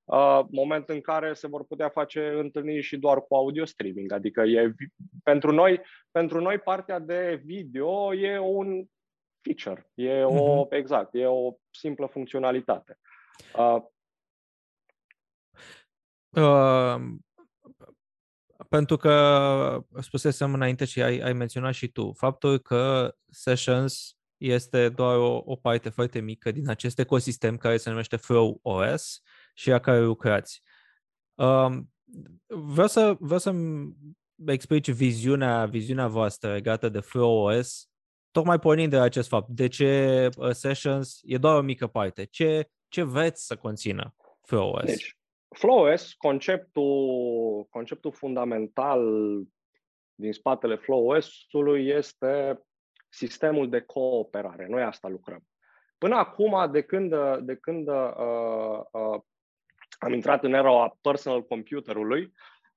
uh, 0.05 0.41
moment 0.51 0.89
în 0.89 1.01
care 1.01 1.35
se 1.35 1.47
vor 1.47 1.65
putea 1.65 1.89
face 1.89 2.29
întâlniri 2.29 2.83
și 2.83 2.97
doar 2.97 3.21
cu 3.21 3.35
audio 3.35 3.65
streaming. 3.65 4.13
Adică 4.13 4.43
e, 4.43 4.75
pentru, 5.23 5.53
noi, 5.53 5.81
pentru 6.11 6.41
noi 6.41 6.59
partea 6.59 6.99
de 6.99 7.43
video 7.45 8.15
e 8.15 8.39
un 8.39 8.85
feature, 9.41 9.91
e 9.95 10.23
o, 10.25 10.65
uh-huh. 10.65 10.71
exact, 10.71 11.15
e 11.15 11.27
o 11.27 11.53
simplă 11.71 12.07
funcționalitate. 12.07 12.99
Uh, 13.57 13.83
uh, 16.31 17.01
pentru 18.69 18.97
că 18.97 19.85
spusesem 20.01 20.55
înainte 20.55 20.85
și 20.85 21.03
ai, 21.03 21.19
ai 21.19 21.33
menționat 21.33 21.75
și 21.75 21.89
tu, 21.89 22.13
faptul 22.13 22.59
că 22.59 23.15
Sessions 23.29 24.17
este 24.37 24.89
doar 24.89 25.17
o, 25.17 25.43
o 25.45 25.57
parte 25.57 25.89
foarte 25.89 26.21
mică 26.21 26.51
din 26.51 26.69
acest 26.69 26.99
ecosistem 26.99 27.57
care 27.57 27.77
se 27.77 27.91
numește 27.91 28.17
Flow 28.17 28.59
OS 28.63 29.23
și 29.55 29.73
a 29.73 29.79
care 29.79 30.01
lucrați. 30.01 30.63
Um, 31.35 31.93
vreau, 32.47 32.87
să, 32.87 33.17
vreau 33.21 33.39
să-mi 33.39 33.95
explici 34.47 34.91
viziunea, 34.91 35.67
viziunea 35.67 36.07
voastră 36.07 36.53
legată 36.53 36.89
de 36.89 37.01
Flow 37.01 37.37
OS, 37.37 37.89
tocmai 38.31 38.59
pornind 38.59 38.91
de 38.91 38.99
acest 38.99 39.29
fapt. 39.29 39.49
De 39.49 39.67
ce 39.67 40.29
uh, 40.37 40.51
Sessions 40.51 41.21
e 41.23 41.39
doar 41.39 41.57
o 41.57 41.63
mică 41.63 41.87
parte? 41.87 42.25
Ce, 42.25 42.71
ce 42.89 43.03
vreți 43.03 43.47
să 43.47 43.57
conțină 43.57 44.15
Flow 44.43 44.71
OS? 44.71 44.85
Deci, 44.85 45.18
FlowOS, 45.49 46.13
conceptul, 46.13 47.67
conceptul 47.71 48.13
fundamental 48.13 49.03
din 50.15 50.33
spatele 50.33 50.77
FlowOS-ului 50.77 51.87
este 51.87 52.63
sistemul 53.09 53.69
de 53.69 53.81
cooperare. 53.81 54.67
Noi 54.67 54.83
asta 54.83 55.09
lucrăm. 55.09 55.43
Până 55.99 56.17
acum, 56.17 56.71
de 56.71 56.83
când, 56.83 57.15
de 57.41 57.57
când 57.57 57.89
uh, 57.89 58.11
uh, 58.93 59.21
am 59.99 60.13
intrat 60.13 60.45
în 60.45 60.53
era 60.53 60.97
personal 61.01 61.43
computerului, 61.43 62.33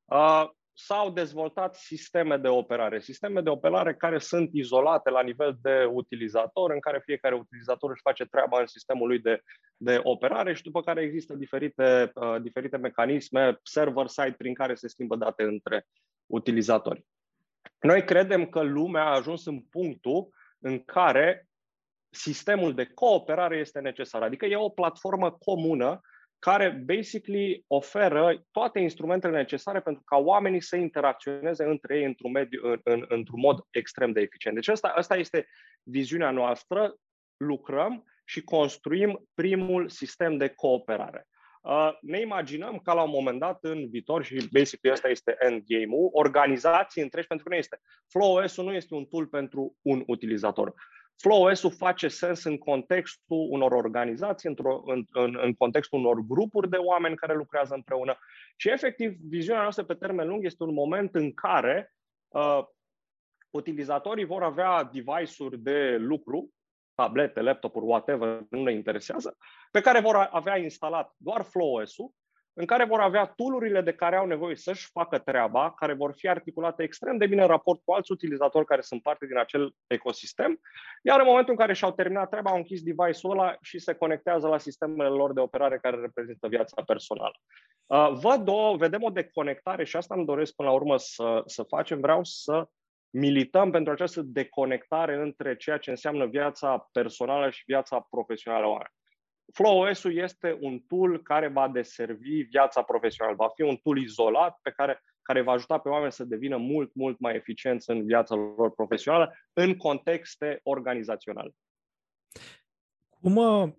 uh, 0.06 0.50
s-au 0.74 1.12
dezvoltat 1.12 1.76
sisteme 1.76 2.38
de 2.38 2.48
operare. 2.48 3.00
Sisteme 3.00 3.42
de 3.42 3.50
operare 3.50 3.96
care 3.96 4.20
sunt 4.20 4.50
izolate 4.54 5.10
la 5.10 5.22
nivel 5.22 5.58
de 5.62 5.90
utilizator, 5.92 6.72
în 6.72 6.80
care 6.80 7.02
fiecare 7.06 7.36
utilizator 7.36 7.90
își 7.92 8.02
face 8.02 8.26
treaba 8.26 8.60
în 8.60 8.66
sistemul 8.66 9.08
lui 9.08 9.20
de, 9.20 9.42
de 9.78 10.00
operare 10.04 10.54
și 10.54 10.64
după 10.64 10.82
care 10.82 11.02
există 11.02 11.34
diferite, 11.34 12.12
uh, 12.16 12.42
diferite 12.42 12.78
mecanisme 12.78 13.60
server-side 13.64 14.36
prin 14.38 14.54
care 14.54 14.76
se 14.76 14.88
schimbă 14.88 15.16
date 15.16 15.44
între 15.44 15.86
utilizatori. 16.26 17.06
Noi 17.80 18.04
credem 18.04 18.46
că 18.46 18.62
lumea 18.62 19.04
a 19.04 19.16
ajuns 19.16 19.46
în 19.46 19.62
punctul 19.62 20.30
în 20.60 20.84
care 20.84 21.48
sistemul 22.10 22.74
de 22.74 22.86
cooperare 22.86 23.58
este 23.58 23.80
necesar. 23.80 24.22
Adică 24.22 24.46
e 24.46 24.56
o 24.56 24.70
platformă 24.70 25.32
comună 25.32 26.02
care 26.46 26.84
basically 26.86 27.64
oferă 27.68 28.46
toate 28.52 28.80
instrumentele 28.80 29.38
necesare 29.38 29.82
pentru 29.82 30.04
ca 30.06 30.18
oamenii 30.18 30.62
să 30.62 30.76
interacționeze 30.76 31.64
între 31.64 31.98
ei 31.98 32.06
într-un, 32.06 32.32
mediu, 32.32 32.60
în, 32.64 32.80
în, 32.84 33.06
într-un 33.08 33.40
mod 33.40 33.60
extrem 33.70 34.12
de 34.12 34.22
eficient. 34.22 34.56
Deci 34.56 34.68
asta, 34.68 34.88
asta 34.88 35.16
este 35.16 35.48
viziunea 35.84 36.32
noastră, 36.32 36.96
lucrăm 37.38 38.04
și 38.26 38.44
construim 38.44 39.30
primul 39.34 39.90
sistem 39.90 40.38
de 40.38 40.48
cooperare. 40.48 41.28
Uh, 41.62 41.90
ne 42.02 42.20
imaginăm 42.20 42.80
ca 42.80 42.94
la 42.94 43.02
un 43.02 43.10
moment 43.10 43.40
dat 43.40 43.58
în 43.62 43.90
viitor, 43.90 44.24
și 44.24 44.50
basically 44.52 44.96
asta 44.96 45.10
este 45.10 45.36
endgame-ul, 45.40 46.10
organizații 46.12 47.02
întregi, 47.02 47.28
pentru 47.28 47.48
că 47.48 47.54
nu 47.54 47.60
este. 47.60 47.80
FlowOS-ul 48.08 48.66
nu 48.66 48.74
este 48.74 48.94
un 48.94 49.06
tool 49.06 49.28
pentru 49.28 49.76
un 49.82 50.04
utilizator. 50.06 50.74
FlowOS-ul 51.22 51.72
face 51.72 52.08
sens 52.08 52.44
în 52.44 52.58
contextul 52.58 53.48
unor 53.50 53.72
organizații, 53.72 54.50
în, 54.86 55.06
în, 55.12 55.38
în 55.42 55.54
contextul 55.54 56.00
unor 56.00 56.20
grupuri 56.28 56.70
de 56.70 56.78
oameni 56.78 57.16
care 57.16 57.36
lucrează 57.36 57.74
împreună. 57.74 58.18
Și 58.56 58.70
efectiv 58.70 59.12
viziunea 59.30 59.62
noastră 59.62 59.84
pe 59.84 59.94
termen 59.94 60.28
lung 60.28 60.46
este 60.46 60.64
un 60.64 60.74
moment 60.74 61.16
în 61.16 61.34
care 61.34 61.94
uh, 62.28 62.64
utilizatorii 63.50 64.26
vor 64.26 64.44
avea 64.44 64.84
device-uri 64.84 65.60
de 65.60 65.98
lucru, 66.00 66.50
tablete, 66.96 67.42
laptopuri, 67.42 67.86
whatever, 67.86 68.46
nu 68.50 68.64
ne 68.64 68.72
interesează, 68.72 69.38
pe 69.72 69.82
care 69.82 70.00
vor 70.00 70.16
avea 70.32 70.58
instalat 70.58 71.14
doar 71.18 71.42
FlowOS-ul 71.42 72.12
în 72.54 72.66
care 72.66 72.86
vor 72.86 73.00
avea 73.00 73.26
tool 73.26 73.82
de 73.84 73.94
care 73.94 74.16
au 74.16 74.26
nevoie 74.26 74.56
să-și 74.56 74.90
facă 74.92 75.18
treaba, 75.18 75.72
care 75.72 75.94
vor 75.94 76.14
fi 76.16 76.28
articulate 76.28 76.84
extrem 76.84 77.18
de 77.18 77.28
bine 77.28 77.42
în 77.42 77.48
raport 77.48 77.82
cu 77.84 77.94
alți 77.94 78.12
utilizatori 78.12 78.66
care 78.66 78.82
sunt 78.82 79.02
parte 79.02 79.26
din 79.26 79.38
acel 79.38 79.76
ecosistem, 79.88 80.60
iar 81.02 81.20
în 81.20 81.26
momentul 81.26 81.54
în 81.54 81.60
care 81.60 81.74
și-au 81.74 81.92
terminat 81.92 82.30
treaba, 82.30 82.50
au 82.50 82.58
închis 82.58 82.82
device-ul 82.82 83.32
ăla 83.32 83.56
și 83.62 83.80
se 83.80 83.94
conectează 83.94 84.48
la 84.48 84.58
sistemele 84.58 85.10
lor 85.10 85.34
de 85.34 85.40
operare 85.40 85.80
care 85.80 86.00
reprezintă 86.00 86.48
viața 86.48 86.82
personală. 86.86 87.36
Uh, 87.86 88.12
văd 88.12 88.48
o, 88.48 88.76
vedem 88.76 89.04
o 89.04 89.10
deconectare 89.10 89.84
și 89.84 89.96
asta 89.96 90.16
îmi 90.16 90.26
doresc 90.26 90.56
până 90.56 90.70
la 90.70 90.76
urmă 90.76 90.98
să, 90.98 91.42
să 91.46 91.64
facem. 91.64 92.00
Vreau 92.00 92.24
să 92.24 92.68
milităm 93.10 93.72
pentru 93.72 93.92
această 93.92 94.22
deconectare 94.22 95.16
între 95.16 95.56
ceea 95.56 95.78
ce 95.78 95.90
înseamnă 95.90 96.26
viața 96.26 96.90
personală 96.92 97.50
și 97.50 97.64
viața 97.66 98.08
profesională 98.10 98.66
a 98.66 98.68
oamenilor 98.68 99.00
FlowOS-ul 99.54 100.18
este 100.18 100.58
un 100.60 100.80
tool 100.80 101.22
care 101.22 101.48
va 101.48 101.68
deservi 101.68 102.42
viața 102.42 102.82
profesională, 102.82 103.36
va 103.36 103.48
fi 103.56 103.62
un 103.62 103.76
tool 103.76 103.98
izolat 103.98 104.60
pe 104.62 104.72
care, 104.72 105.04
care 105.22 105.42
va 105.42 105.52
ajuta 105.52 105.78
pe 105.78 105.90
oameni 105.90 106.12
să 106.12 106.24
devină 106.24 106.58
mult, 106.58 106.94
mult 106.94 107.20
mai 107.20 107.36
eficienți 107.36 107.90
în 107.90 108.06
viața 108.06 108.36
lor 108.36 108.74
profesională 108.74 109.34
în 109.54 109.78
contexte 109.78 110.60
organizaționale. 110.64 111.52
Cum, 113.10 113.36
uh, 113.36 113.70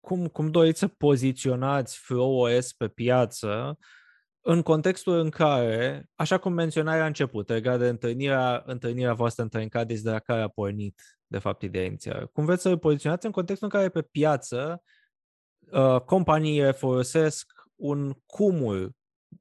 cum, 0.00 0.26
cum 0.26 0.50
doriți 0.50 0.78
să 0.78 0.88
poziționați 0.88 1.98
FlowOS 1.98 2.72
pe 2.72 2.88
piață 2.88 3.78
în 4.40 4.62
contextul 4.62 5.18
în 5.18 5.30
care, 5.30 6.08
așa 6.14 6.38
cum 6.38 6.52
menționai 6.52 6.98
la 6.98 7.06
început, 7.06 7.48
legat 7.48 7.78
de 7.78 7.88
întâlnirea, 7.88 8.62
întâlnirea 8.66 9.12
voastră 9.12 9.42
între 9.42 9.60
Encadis 9.60 10.02
de 10.02 10.10
la 10.10 10.18
care 10.18 10.40
a 10.40 10.48
pornit, 10.48 11.02
de 11.26 11.38
fapt, 11.38 11.62
ideea 11.62 11.84
inițială, 11.84 12.30
cum 12.32 12.44
vreți 12.44 12.62
să 12.62 12.68
îl 12.68 12.78
poziționați 12.78 13.26
în 13.26 13.32
contextul 13.32 13.68
în 13.72 13.78
care 13.78 13.88
pe 13.88 14.02
piață 14.02 14.82
uh, 15.72 16.00
companiile 16.00 16.70
folosesc 16.70 17.52
un 17.76 18.12
cumul 18.26 18.92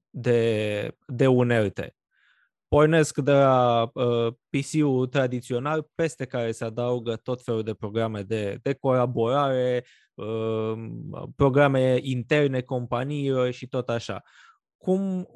de, 0.10 0.92
de 1.08 1.28
unelte. 1.28 1.96
Pornesc 2.68 3.18
de 3.18 3.32
la 3.32 3.90
uh, 3.94 4.34
PC-ul 4.50 5.08
tradițional, 5.08 5.90
peste 5.96 6.26
care 6.26 6.52
se 6.52 6.64
adaugă 6.64 7.16
tot 7.16 7.44
felul 7.44 7.64
de 7.64 7.74
programe 7.74 8.22
de, 8.22 8.60
de 8.62 8.74
colaborare, 8.74 9.86
uh, 10.14 10.74
programe 11.36 12.00
interne 12.02 12.62
companiilor 12.62 13.52
și 13.52 13.68
tot 13.68 13.90
așa 13.90 14.24
cum, 14.78 15.28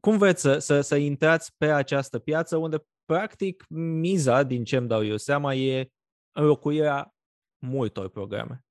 cum 0.00 0.18
vreți 0.18 0.40
să, 0.40 0.58
să, 0.58 0.80
să 0.80 0.96
intrați 0.96 1.54
pe 1.56 1.66
această 1.72 2.18
piață 2.18 2.56
unde, 2.56 2.84
practic, 3.04 3.64
miza, 3.68 4.42
din 4.42 4.64
ce 4.64 4.76
îmi 4.76 4.88
dau 4.88 5.04
eu 5.04 5.16
seama, 5.16 5.54
e 5.54 5.90
înlocuirea 6.32 7.14
multor 7.58 8.08
programe? 8.08 8.64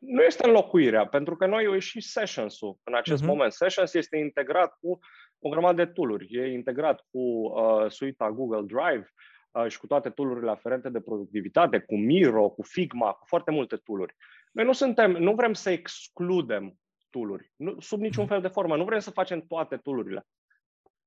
Nu 0.00 0.22
este 0.22 0.46
înlocuirea, 0.46 1.06
pentru 1.06 1.36
că 1.36 1.46
noi 1.46 1.74
e 1.74 1.78
și 1.78 2.00
Sessions-ul 2.00 2.78
în 2.84 2.94
acest 2.94 3.22
uh-huh. 3.22 3.26
moment. 3.26 3.52
Sessions 3.52 3.94
este 3.94 4.16
integrat 4.16 4.76
cu 4.80 4.98
o 5.38 5.48
grămadă 5.48 5.84
de 5.84 5.90
tooluri. 5.90 6.26
E 6.30 6.52
integrat 6.52 7.06
cu 7.10 7.18
uh, 7.18 7.90
suita 7.90 8.30
Google 8.30 8.62
Drive 8.66 9.12
uh, 9.50 9.66
și 9.68 9.78
cu 9.78 9.86
toate 9.86 10.10
toolurile 10.10 10.50
aferente 10.50 10.88
de 10.88 11.00
productivitate, 11.00 11.78
cu 11.78 11.96
Miro, 11.96 12.48
cu 12.48 12.62
Figma, 12.62 13.12
cu 13.12 13.24
foarte 13.26 13.50
multe 13.50 13.76
tooluri. 13.76 14.14
Noi 14.52 14.64
nu 14.64 14.72
suntem, 14.72 15.10
nu 15.10 15.34
vrem 15.34 15.52
să 15.52 15.70
excludem 15.70 16.78
tooluri. 17.10 17.52
Nu, 17.56 17.80
sub 17.80 18.00
niciun 18.00 18.26
fel 18.26 18.40
de 18.40 18.48
formă. 18.48 18.76
Nu 18.76 18.84
vrem 18.84 18.98
să 18.98 19.10
facem 19.10 19.40
toate 19.40 19.76
toolurile. 19.76 20.26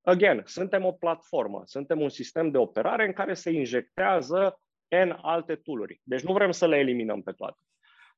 Again, 0.01 0.41
suntem 0.45 0.85
o 0.85 0.91
platformă, 0.91 1.61
suntem 1.65 2.01
un 2.01 2.09
sistem 2.09 2.51
de 2.51 2.57
operare 2.57 3.05
în 3.05 3.13
care 3.13 3.33
se 3.33 3.51
injectează 3.51 4.61
N 4.87 5.09
alte 5.21 5.55
tooluri. 5.55 6.01
Deci 6.03 6.21
nu 6.21 6.33
vrem 6.33 6.51
să 6.51 6.67
le 6.67 6.77
eliminăm 6.77 7.21
pe 7.21 7.31
toate. 7.31 7.57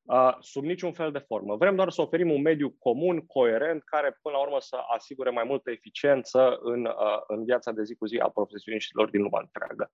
Uh, 0.05 0.35
sub 0.39 0.63
niciun 0.63 0.93
fel 0.93 1.11
de 1.11 1.19
formă. 1.19 1.55
Vrem 1.55 1.75
doar 1.75 1.89
să 1.89 2.01
oferim 2.01 2.31
un 2.31 2.41
mediu 2.41 2.75
comun, 2.79 3.25
coerent, 3.25 3.83
care 3.83 4.19
până 4.21 4.35
la 4.35 4.41
urmă 4.41 4.59
să 4.59 4.75
asigure 4.95 5.29
mai 5.29 5.43
multă 5.43 5.71
eficiență 5.71 6.57
în, 6.61 6.85
uh, 6.85 7.21
în 7.27 7.45
viața 7.45 7.71
de 7.71 7.83
zi 7.83 7.95
cu 7.95 8.05
zi 8.05 8.17
a 8.17 8.29
profesioniștilor 8.29 9.09
din 9.09 9.21
lumea 9.21 9.41
întreagă. 9.41 9.91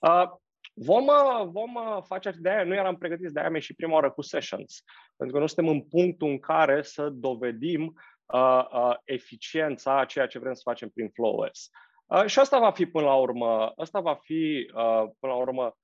Uh, 0.00 0.38
Vom, 0.74 1.06
uh, 1.06 1.46
vom 1.46 1.74
uh, 1.74 2.02
face 2.02 2.30
de 2.30 2.50
aia, 2.50 2.64
nu 2.64 2.74
eram 2.74 2.96
pregătiți 2.96 3.32
de 3.32 3.40
aia 3.40 3.58
și 3.58 3.74
prima 3.74 3.94
oară 3.94 4.10
cu 4.10 4.22
sessions, 4.22 4.82
pentru 5.16 5.36
că 5.36 5.42
nu 5.42 5.48
suntem 5.48 5.72
în 5.72 5.82
punctul 5.82 6.28
în 6.28 6.38
care 6.38 6.82
să 6.82 7.08
dovedim 7.08 7.94
uh, 8.26 8.64
uh, 8.72 8.96
eficiența 9.04 9.98
a 9.98 10.04
ceea 10.04 10.26
ce 10.26 10.38
vrem 10.38 10.52
să 10.52 10.60
facem 10.64 10.88
prin 10.88 11.08
FlowOS. 11.08 11.70
Uh, 12.06 12.24
și 12.26 12.38
asta 12.38 12.58
va 12.58 12.70
fi 12.70 12.86
până 12.86 13.04
la 13.04 13.14
urmă, 13.14 13.72
asta 13.76 14.00
va 14.00 14.14
fi 14.14 14.70
uh, 14.74 15.04
până 15.20 15.32
la 15.32 15.34
urmă 15.34 15.76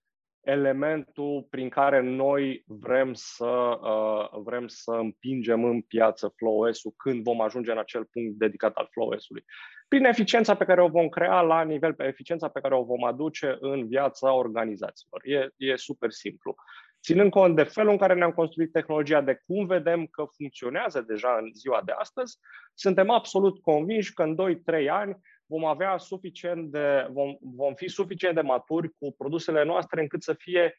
elementul 0.47 1.47
prin 1.51 1.69
care 1.69 2.01
noi 2.01 2.65
vrem 2.67 3.13
să, 3.15 3.79
uh, 3.83 4.41
vrem 4.45 4.67
să 4.67 4.91
împingem 4.91 5.65
în 5.65 5.81
piață 5.81 6.33
FlowOS-ul 6.37 6.93
când 6.97 7.23
vom 7.23 7.41
ajunge 7.41 7.71
în 7.71 7.79
acel 7.79 8.05
punct 8.05 8.39
dedicat 8.39 8.75
al 8.75 8.89
FlowOS-ului 8.91 9.45
prin 9.89 10.05
eficiența 10.05 10.55
pe 10.55 10.65
care 10.65 10.83
o 10.83 10.89
vom 10.89 11.09
crea 11.09 11.41
la 11.41 11.63
nivel, 11.63 11.95
pe 11.95 12.05
eficiența 12.05 12.49
pe 12.49 12.61
care 12.61 12.75
o 12.75 12.85
vom 12.85 13.05
aduce 13.05 13.57
în 13.61 13.87
viața 13.87 14.33
organizațiilor. 14.33 15.21
E, 15.25 15.49
e 15.57 15.77
super 15.77 16.11
simplu. 16.11 16.55
Ținând 17.03 17.31
cont 17.31 17.57
de 17.57 17.63
felul 17.63 17.91
în 17.91 17.97
care 17.97 18.15
ne-am 18.15 18.31
construit 18.31 18.73
tehnologia, 18.73 19.21
de 19.21 19.43
cum 19.47 19.67
vedem 19.67 20.07
că 20.07 20.25
funcționează 20.37 21.01
deja 21.01 21.39
în 21.41 21.51
ziua 21.55 21.83
de 21.85 21.93
astăzi, 21.93 22.39
suntem 22.75 23.11
absolut 23.11 23.61
convinși 23.61 24.13
că 24.13 24.23
în 24.23 24.35
2-3 24.35 24.89
ani 24.91 25.17
vom 25.47 25.65
avea 25.65 25.99
suficient 25.99 26.71
de, 26.71 27.09
vom, 27.11 27.37
vom 27.41 27.75
fi 27.75 27.89
suficient 27.89 28.35
de 28.35 28.41
maturi 28.41 28.93
cu 28.99 29.15
produsele 29.19 29.65
noastre 29.65 30.01
încât 30.01 30.23
să 30.23 30.33
fie 30.33 30.79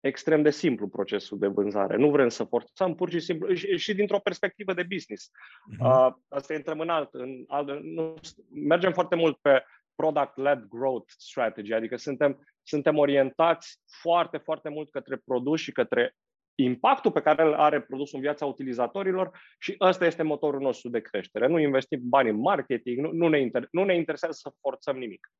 extrem 0.00 0.42
de 0.42 0.50
simplu 0.50 0.88
procesul 0.88 1.38
de 1.38 1.46
vânzare. 1.46 1.96
Nu 1.96 2.10
vrem 2.10 2.28
să 2.28 2.44
forțăm, 2.44 2.94
pur 2.94 3.10
și 3.10 3.20
simplu, 3.20 3.54
și, 3.54 3.76
și 3.76 3.94
dintr-o 3.94 4.18
perspectivă 4.18 4.74
de 4.74 4.82
business. 4.82 5.30
Uh-huh. 5.30 5.78
Uh, 5.78 6.12
asta 6.28 6.54
intrăm 6.54 6.80
în 6.80 6.88
alt, 6.88 7.14
în 7.14 7.44
alt 7.46 7.82
nu, 7.82 8.14
mergem 8.50 8.92
foarte 8.92 9.16
mult 9.16 9.36
pe 9.36 9.64
product-led 9.94 10.64
growth 10.68 11.12
strategy, 11.18 11.72
adică 11.72 11.96
suntem, 11.96 12.46
suntem 12.62 12.98
orientați 12.98 13.80
foarte, 14.00 14.36
foarte 14.36 14.68
mult 14.68 14.90
către 14.90 15.16
produs 15.24 15.60
și 15.60 15.72
către 15.72 16.14
impactul 16.56 17.12
pe 17.12 17.20
care 17.20 17.42
îl 17.42 17.54
are 17.54 17.80
produsul 17.80 18.16
în 18.16 18.20
viața 18.20 18.46
utilizatorilor 18.46 19.38
și 19.58 19.76
ăsta 19.80 20.06
este 20.06 20.22
motorul 20.22 20.60
nostru 20.60 20.88
de 20.88 21.00
creștere. 21.00 21.46
Nu 21.46 21.58
investim 21.58 22.00
bani 22.02 22.30
în 22.30 22.36
marketing, 22.36 22.98
nu, 22.98 23.12
nu, 23.12 23.28
ne, 23.28 23.40
inter, 23.40 23.68
nu 23.70 23.84
ne 23.84 23.96
interesează 23.96 24.38
să 24.42 24.54
forțăm 24.60 24.96
nimic. 24.96 25.32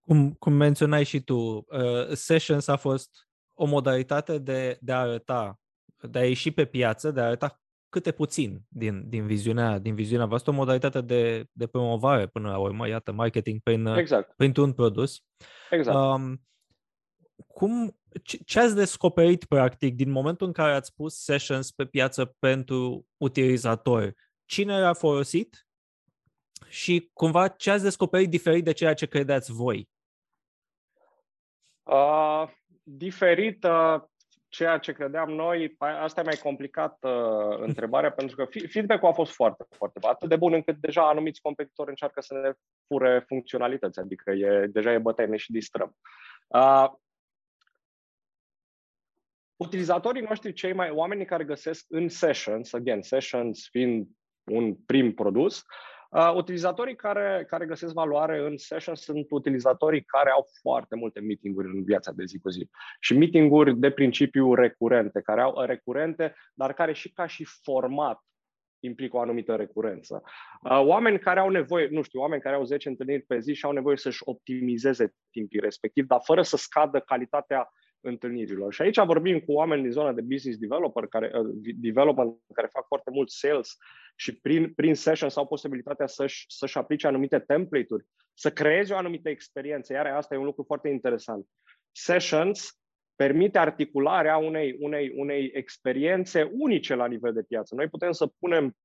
Cum, 0.00 0.32
cum 0.32 0.52
menționai 0.52 1.04
și 1.04 1.20
tu, 1.20 1.36
uh, 1.36 2.08
Sessions 2.12 2.68
a 2.68 2.76
fost 2.76 3.10
o 3.54 3.64
modalitate 3.64 4.38
de, 4.38 4.78
de 4.80 4.92
a 4.92 4.98
arăta, 4.98 5.58
de 6.10 6.18
a 6.18 6.26
ieși 6.26 6.50
pe 6.50 6.64
piață, 6.64 7.10
de 7.10 7.20
a 7.20 7.24
arăta 7.24 7.60
câte 7.88 8.12
puțin 8.12 8.62
din, 8.68 9.08
din, 9.08 9.26
viziunea, 9.26 9.78
din 9.78 9.94
viziunea 9.94 10.26
voastră, 10.26 10.50
o 10.50 10.54
modalitate 10.54 11.00
de, 11.00 11.46
de 11.52 11.66
promovare 11.66 12.26
până 12.26 12.48
la 12.50 12.58
urmă, 12.58 12.88
iată, 12.88 13.12
marketing 13.12 13.60
prin, 13.62 13.86
exact. 13.86 14.36
printr-un 14.36 14.72
produs. 14.72 15.24
Exact. 15.70 15.96
Um, 15.96 16.40
cum, 17.46 17.96
ce, 18.22 18.36
ce 18.36 18.60
ați 18.60 18.74
descoperit, 18.74 19.44
practic, 19.44 19.94
din 19.94 20.10
momentul 20.10 20.46
în 20.46 20.52
care 20.52 20.72
ați 20.72 20.94
pus 20.94 21.14
sessions 21.14 21.70
pe 21.70 21.86
piață 21.86 22.36
pentru 22.38 23.06
utilizatori? 23.16 24.14
Cine 24.44 24.80
l-a 24.80 24.92
folosit 24.92 25.66
și 26.68 27.10
cumva 27.12 27.48
ce 27.48 27.70
ați 27.70 27.82
descoperit 27.82 28.30
diferit 28.30 28.64
de 28.64 28.72
ceea 28.72 28.94
ce 28.94 29.06
credeți 29.06 29.52
voi? 29.52 29.88
Uh, 31.82 32.48
diferit 32.82 33.64
uh, 33.64 34.02
ceea 34.48 34.78
ce 34.78 34.92
credeam 34.92 35.30
noi, 35.30 35.76
asta 35.78 36.20
e 36.20 36.24
mai 36.24 36.38
complicat 36.42 36.98
uh, 37.00 37.58
întrebarea, 37.58 38.12
pentru 38.12 38.36
că 38.36 38.44
feedback-ul 38.68 39.08
a 39.08 39.12
fost 39.12 39.32
foarte, 39.32 39.66
foarte 39.76 39.98
bun, 39.98 40.10
atât 40.10 40.28
de 40.28 40.36
bun 40.36 40.52
încât 40.52 40.76
deja 40.76 41.08
anumiți 41.08 41.40
competitori 41.40 41.88
încearcă 41.88 42.20
să 42.20 42.34
ne 42.34 42.52
fure 42.86 43.24
funcționalități, 43.26 43.98
adică 43.98 44.30
e, 44.30 44.66
deja 44.66 44.92
e 44.92 44.98
bătaie, 44.98 45.28
ne 45.28 45.36
și 45.36 45.52
distrăm. 45.52 45.96
Uh, 46.46 46.88
utilizatorii 49.58 50.22
noștri, 50.22 50.52
cei 50.52 50.72
mai 50.72 50.90
oamenii 50.90 51.24
care 51.24 51.44
găsesc 51.44 51.84
în 51.88 52.08
sessions, 52.08 52.72
again, 52.72 53.02
sessions 53.02 53.68
fiind 53.70 54.06
un 54.44 54.74
prim 54.74 55.14
produs, 55.14 55.64
Uh, 56.10 56.32
utilizatorii 56.34 56.96
care, 56.96 57.44
care 57.48 57.66
găsesc 57.66 57.92
valoare 57.92 58.38
în 58.38 58.56
session 58.56 58.94
sunt 58.94 59.26
utilizatorii 59.30 60.04
care 60.04 60.30
au 60.30 60.46
foarte 60.60 60.96
multe 60.96 61.20
meeting-uri 61.20 61.76
în 61.76 61.84
viața 61.84 62.12
de 62.12 62.24
zi 62.24 62.38
cu 62.38 62.48
zi. 62.48 62.68
Și 63.00 63.16
meeting-uri 63.16 63.78
de 63.78 63.90
principiu 63.90 64.54
recurente, 64.54 65.20
care 65.20 65.40
au 65.40 65.60
recurente, 65.60 66.34
dar 66.54 66.72
care 66.72 66.92
și 66.92 67.12
ca 67.12 67.26
și 67.26 67.44
format 67.62 68.20
implică 68.80 69.16
o 69.16 69.20
anumită 69.20 69.54
recurență. 69.54 70.22
Uh, 70.62 70.80
oameni 70.84 71.18
care 71.18 71.40
au 71.40 71.48
nevoie, 71.48 71.88
nu 71.90 72.02
știu, 72.02 72.20
oameni 72.20 72.42
care 72.42 72.54
au 72.54 72.64
10 72.64 72.88
întâlniri 72.88 73.22
pe 73.22 73.38
zi 73.38 73.54
și 73.54 73.64
au 73.64 73.72
nevoie 73.72 73.96
să-și 73.96 74.22
optimizeze 74.24 75.14
timpii 75.30 75.60
respectiv, 75.60 76.06
dar 76.06 76.20
fără 76.22 76.42
să 76.42 76.56
scadă 76.56 77.00
calitatea 77.00 77.70
întâlnirilor. 78.00 78.72
Și 78.72 78.82
aici 78.82 79.04
vorbim 79.04 79.40
cu 79.40 79.52
oameni 79.52 79.82
din 79.82 79.90
zona 79.90 80.12
de 80.12 80.20
business 80.20 80.58
developer, 80.58 81.06
care, 81.06 81.30
uh, 81.34 81.50
development, 81.76 82.36
care 82.54 82.68
fac 82.72 82.86
foarte 82.86 83.10
mult 83.10 83.30
sales 83.30 83.76
și 84.16 84.40
prin, 84.40 84.72
prin 84.74 84.94
sessions 84.94 85.36
au 85.36 85.46
posibilitatea 85.46 86.06
să-și, 86.06 86.44
să-și 86.48 86.78
aplice 86.78 87.06
anumite 87.06 87.38
template-uri, 87.38 88.04
să 88.34 88.50
creeze 88.50 88.92
o 88.92 88.96
anumită 88.96 89.28
experiență. 89.28 89.92
Iar 89.92 90.06
asta 90.06 90.34
e 90.34 90.38
un 90.38 90.44
lucru 90.44 90.62
foarte 90.62 90.88
interesant. 90.88 91.46
Sessions 91.92 92.78
permite 93.16 93.58
articularea 93.58 94.36
unei, 94.36 94.76
unei, 94.80 95.12
unei 95.16 95.50
experiențe 95.54 96.50
unice 96.52 96.94
la 96.94 97.06
nivel 97.06 97.32
de 97.32 97.42
piață. 97.42 97.74
Noi 97.74 97.88
putem 97.88 98.12
să 98.12 98.26
punem 98.38 98.76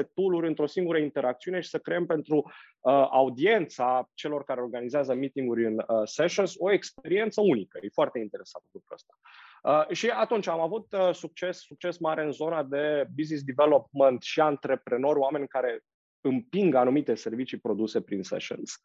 5-6 0.00 0.02
tool-uri 0.14 0.46
într-o 0.46 0.66
singură 0.66 0.98
interacțiune 0.98 1.60
și 1.60 1.68
să 1.68 1.78
creăm 1.78 2.06
pentru 2.06 2.36
uh, 2.36 3.08
audiența 3.10 4.10
celor 4.14 4.44
care 4.44 4.60
organizează 4.60 5.14
meeting-uri 5.14 5.66
în 5.66 5.74
uh, 5.78 5.84
sessions 6.04 6.54
o 6.58 6.72
experiență 6.72 7.40
unică. 7.40 7.78
E 7.82 7.88
foarte 7.92 8.18
interesant 8.18 8.64
lucrul 8.72 8.94
ăsta. 8.94 9.14
Uh, 9.62 9.96
și 9.96 10.08
atunci 10.08 10.46
am 10.46 10.60
avut 10.60 10.92
uh, 10.92 11.14
succes, 11.14 11.58
succes 11.58 11.98
mare 11.98 12.24
în 12.24 12.32
zona 12.32 12.62
de 12.62 13.06
business 13.14 13.44
development 13.44 14.22
și 14.22 14.40
antreprenori, 14.40 15.18
oameni 15.18 15.48
care 15.48 15.80
împing 16.20 16.74
anumite 16.74 17.14
servicii 17.14 17.58
produse 17.58 18.00
prin 18.00 18.22
sessions. 18.22 18.80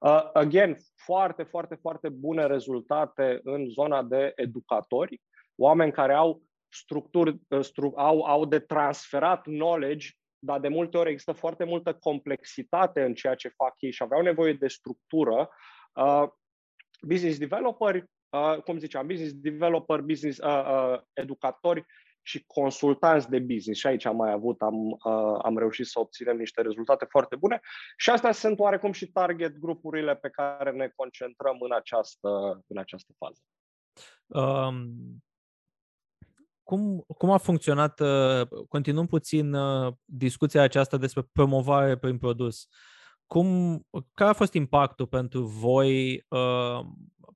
Uh, 0.00 0.30
again, 0.32 0.76
foarte, 0.96 1.42
foarte, 1.42 1.74
foarte 1.74 2.08
bune 2.08 2.46
rezultate 2.46 3.40
în 3.42 3.68
zona 3.68 4.02
de 4.02 4.32
educatori, 4.34 5.20
oameni 5.56 5.92
care 5.92 6.12
au 6.12 6.42
structuri, 6.70 7.40
stru, 7.60 7.92
au, 7.96 8.22
au 8.22 8.44
de 8.44 8.58
transferat 8.58 9.42
knowledge, 9.42 10.08
dar 10.38 10.60
de 10.60 10.68
multe 10.68 10.96
ori 10.96 11.10
există 11.10 11.32
foarte 11.32 11.64
multă 11.64 11.94
complexitate 11.94 13.02
în 13.02 13.14
ceea 13.14 13.34
ce 13.34 13.48
fac 13.48 13.74
ei 13.78 13.90
și 13.90 14.02
aveau 14.02 14.22
nevoie 14.22 14.52
de 14.52 14.68
structură. 14.68 15.50
Uh, 15.94 16.24
business 17.02 17.38
developer, 17.38 18.04
uh, 18.28 18.62
cum 18.64 18.78
ziceam, 18.78 19.06
business 19.06 19.34
developer, 19.34 20.00
business 20.00 20.38
uh, 20.38 20.64
uh, 20.66 21.00
educatori 21.12 21.84
și 22.22 22.44
consultanți 22.46 23.30
de 23.30 23.38
business. 23.38 23.80
Și 23.80 23.86
aici 23.86 24.04
am 24.04 24.16
mai 24.16 24.32
avut, 24.32 24.62
am, 24.62 24.90
uh, 24.90 25.38
am 25.42 25.58
reușit 25.58 25.86
să 25.86 26.00
obținem 26.00 26.36
niște 26.36 26.62
rezultate 26.62 27.04
foarte 27.04 27.36
bune. 27.36 27.60
Și 27.96 28.10
astea 28.10 28.32
sunt 28.32 28.58
oarecum 28.58 28.92
și 28.92 29.06
target 29.06 29.58
grupurile 29.58 30.16
pe 30.16 30.30
care 30.30 30.70
ne 30.70 30.88
concentrăm 30.96 31.56
în 31.60 31.72
această, 31.72 32.62
în 32.66 32.78
această 32.78 33.12
fază. 33.18 33.40
Um, 34.26 34.92
cum, 36.70 37.04
cum 37.16 37.30
a 37.30 37.36
funcționat, 37.36 38.00
uh, 38.00 38.48
continuăm 38.68 39.06
puțin 39.06 39.52
uh, 39.52 39.92
discuția 40.04 40.62
aceasta 40.62 40.96
despre 40.96 41.28
promovare 41.32 41.96
prin 41.96 42.18
produs. 42.18 42.66
Cum, 43.26 43.80
care 44.14 44.30
a 44.30 44.32
fost 44.32 44.54
impactul 44.54 45.06
pentru 45.06 45.42
voi, 45.42 46.24
uh, 46.28 46.80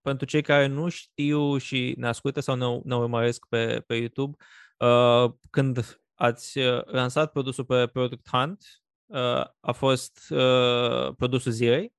pentru 0.03 0.27
cei 0.27 0.43
care 0.43 0.67
nu 0.67 0.89
știu 0.89 1.57
și 1.57 1.95
ne 1.97 2.07
ascultă 2.07 2.41
sau 2.41 2.55
ne, 2.55 2.81
ne 2.85 2.97
urmăresc 2.97 3.47
pe, 3.49 3.85
pe 3.87 3.95
YouTube, 3.95 4.37
uh, 4.79 5.33
când 5.51 6.01
ați 6.15 6.59
uh, 6.59 6.85
lansat 6.85 7.33
produsul 7.33 7.65
pe 7.65 7.87
Product 7.87 8.29
Hunt, 8.31 8.65
uh, 9.07 9.45
a 9.61 9.73
fost 9.73 10.31
uh, 10.31 11.15
produsul 11.17 11.53
zilei, 11.53 11.95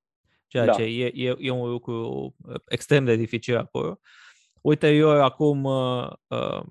ceea 0.46 0.64
da. 0.64 0.72
ce 0.72 0.82
e, 0.82 1.10
e, 1.14 1.36
e 1.38 1.50
un 1.50 1.68
lucru 1.68 2.34
extrem 2.66 3.04
de 3.04 3.16
dificil 3.16 3.56
acolo. 3.56 4.00
Ulterior, 4.60 5.20
acum, 5.20 5.64
uh, 5.64 6.12
uh, 6.26 6.62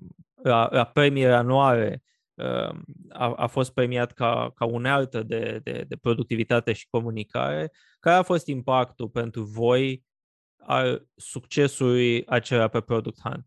la, 0.46 0.68
la 0.70 0.84
premiile 0.84 1.32
anuale, 1.32 2.02
uh, 2.34 2.78
a, 3.08 3.34
a 3.36 3.46
fost 3.46 3.72
premiat 3.72 4.12
ca, 4.12 4.52
ca 4.54 4.64
unealtă 4.64 5.22
de, 5.22 5.60
de, 5.62 5.84
de 5.88 5.96
productivitate 5.96 6.72
și 6.72 6.86
comunicare. 6.90 7.72
Care 8.00 8.16
a 8.16 8.22
fost 8.22 8.46
impactul 8.46 9.08
pentru 9.08 9.42
voi 9.42 10.04
al 10.56 11.06
succesului 11.14 12.26
acela 12.26 12.68
pe 12.68 12.80
Product 12.80 13.20
Hunt? 13.20 13.46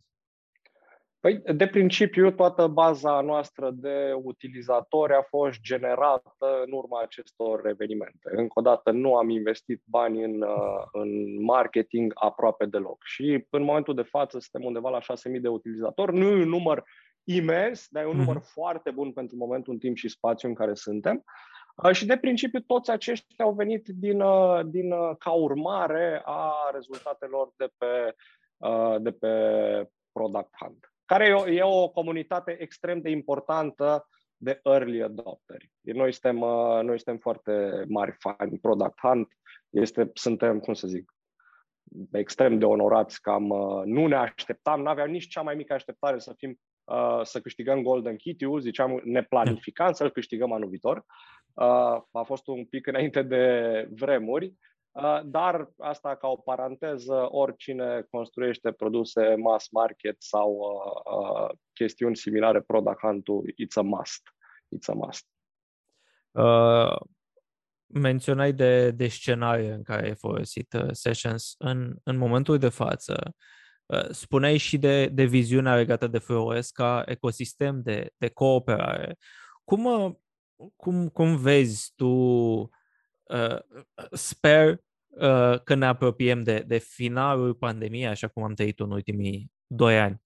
Păi, 1.19 1.41
de 1.55 1.67
principiu, 1.67 2.31
toată 2.31 2.67
baza 2.67 3.21
noastră 3.21 3.71
de 3.73 4.13
utilizatori 4.23 5.13
a 5.13 5.21
fost 5.21 5.59
generată 5.61 6.63
în 6.65 6.71
urma 6.71 7.01
acestor 7.01 7.67
evenimente. 7.67 8.29
Încă 8.31 8.59
o 8.59 8.61
dată, 8.61 8.91
nu 8.91 9.15
am 9.15 9.29
investit 9.29 9.81
bani 9.85 10.23
în, 10.23 10.41
uh, 10.41 10.83
în 10.91 11.43
marketing 11.43 12.11
aproape 12.15 12.65
deloc. 12.65 13.03
Și 13.03 13.45
în 13.49 13.63
momentul 13.63 13.95
de 13.95 14.01
față 14.01 14.39
suntem 14.39 14.67
undeva 14.67 14.89
la 14.89 14.99
6.000 14.99 15.41
de 15.41 15.47
utilizatori. 15.47 16.17
Nu 16.17 16.27
e 16.27 16.41
un 16.41 16.49
număr 16.49 16.83
imens, 17.23 17.87
dar 17.89 18.03
e 18.03 18.05
un 18.05 18.13
mm-hmm. 18.13 18.17
număr 18.17 18.39
foarte 18.41 18.91
bun 18.91 19.11
pentru 19.11 19.35
momentul 19.35 19.73
în 19.73 19.79
timp 19.79 19.95
și 19.95 20.09
spațiu 20.09 20.47
în 20.47 20.55
care 20.55 20.73
suntem. 20.73 21.23
Uh, 21.83 21.91
și 21.91 22.05
de 22.05 22.17
principiu 22.17 22.59
toți 22.59 22.91
aceștia 22.91 23.45
au 23.45 23.53
venit 23.53 23.87
din, 23.87 24.21
uh, 24.21 24.59
din, 24.65 24.89
ca 25.17 25.31
urmare 25.31 26.21
a 26.25 26.53
rezultatelor 26.73 27.53
de 27.57 27.69
pe, 27.77 28.15
de 28.99 29.11
pe 29.11 29.29
Product 30.11 30.51
Hunt 30.59 30.89
care 31.09 31.27
e 31.27 31.33
o, 31.33 31.47
e 31.47 31.61
o 31.63 31.89
comunitate 31.89 32.61
extrem 32.61 33.01
de 33.01 33.09
importantă 33.09 34.07
de 34.37 34.59
early 34.63 35.03
adopteri. 35.03 35.71
Noi 35.81 36.13
suntem, 36.13 36.41
uh, 36.41 36.79
noi 36.81 36.99
suntem 36.99 37.17
foarte 37.17 37.83
mari 37.87 38.15
fani. 38.19 38.59
Product 38.59 38.99
Hunt 39.01 39.27
este, 39.69 40.11
suntem, 40.13 40.59
cum 40.59 40.73
să 40.73 40.87
zic, 40.87 41.13
extrem 42.11 42.59
de 42.59 42.65
onorați 42.65 43.21
că 43.21 43.29
am, 43.29 43.49
uh, 43.49 43.81
nu 43.85 44.07
ne 44.07 44.15
așteptam, 44.15 44.81
nu 44.81 44.89
aveam 44.89 45.09
nici 45.09 45.27
cea 45.27 45.41
mai 45.41 45.55
mică 45.55 45.73
așteptare 45.73 46.19
să 46.19 46.33
fim 46.37 46.59
uh, 46.83 47.19
să 47.23 47.41
câștigăm 47.41 47.81
Golden 47.81 48.15
Kitty, 48.15 48.45
ziceam, 48.59 49.01
ne 49.03 49.23
planificam 49.23 49.91
să-l 49.91 50.11
câștigăm 50.11 50.51
anul 50.51 50.69
viitor. 50.69 51.05
A 52.11 52.23
fost 52.25 52.47
un 52.47 52.65
pic 52.65 52.87
înainte 52.87 53.21
de 53.21 53.87
vremuri, 53.91 54.45
Uh, 54.45 54.78
dar 55.25 55.69
asta 55.77 56.15
ca 56.15 56.27
o 56.27 56.35
paranteză, 56.35 57.27
oricine 57.31 58.05
construiește 58.09 58.71
produse 58.71 59.35
mass 59.35 59.69
market 59.69 60.15
sau 60.19 60.51
uh, 60.51 61.13
uh, 61.13 61.49
chestiuni 61.73 62.15
similare 62.15 62.61
product 62.61 62.99
hunt 62.99 63.25
it's 63.47 63.75
a 63.75 63.81
must. 63.81 64.21
It's 64.75 64.87
a 64.87 64.93
must. 64.93 65.27
Uh, 66.31 66.97
menționai 67.85 68.53
de, 68.53 68.91
de 68.91 69.07
scenarii 69.07 69.67
în 69.67 69.83
care 69.83 70.05
ai 70.05 70.15
folosit 70.15 70.73
uh, 70.73 70.87
sessions 70.91 71.55
în, 71.57 71.95
în 72.03 72.17
momentul 72.17 72.57
de 72.57 72.69
față. 72.69 73.35
Uh, 73.85 74.09
spuneai 74.09 74.57
și 74.57 74.77
de, 74.77 75.07
de 75.07 75.23
viziunea 75.23 75.75
legată 75.75 76.07
de 76.07 76.17
FOS 76.17 76.69
ca 76.69 77.03
ecosistem 77.05 77.81
de, 77.81 78.09
de 78.17 78.29
cooperare. 78.29 79.17
Cum, 79.63 79.85
uh, 79.85 80.11
cum, 80.75 81.07
cum 81.07 81.37
vezi 81.37 81.93
tu 81.95 82.07
Uh, 82.07 82.67
sper 84.11 84.69
uh, 85.07 85.59
că 85.63 85.75
ne 85.75 85.85
apropiem 85.85 86.43
de, 86.43 86.63
de 86.67 86.77
finalul 86.77 87.53
pandemiei, 87.53 88.07
așa 88.07 88.27
cum 88.27 88.43
am 88.43 88.53
trăit 88.53 88.79
în 88.79 88.91
ultimii 88.91 89.51
doi 89.67 89.99
ani. 89.99 90.21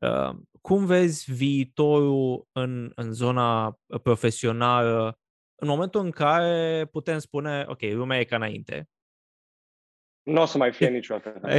Uh, 0.00 0.36
cum 0.60 0.86
vezi 0.86 1.32
viitorul 1.32 2.48
în, 2.52 2.92
în 2.94 3.12
zona 3.12 3.78
profesională 4.02 5.16
în 5.62 5.68
momentul 5.68 6.04
în 6.04 6.10
care 6.10 6.88
putem 6.92 7.18
spune, 7.18 7.64
ok, 7.68 7.80
lumea 7.80 8.18
e 8.18 8.24
ca 8.24 8.36
înainte? 8.36 8.88
Nu 10.22 10.40
o 10.40 10.44
să 10.44 10.58
mai 10.58 10.72
fie 10.72 10.88
niciodată. 10.88 11.40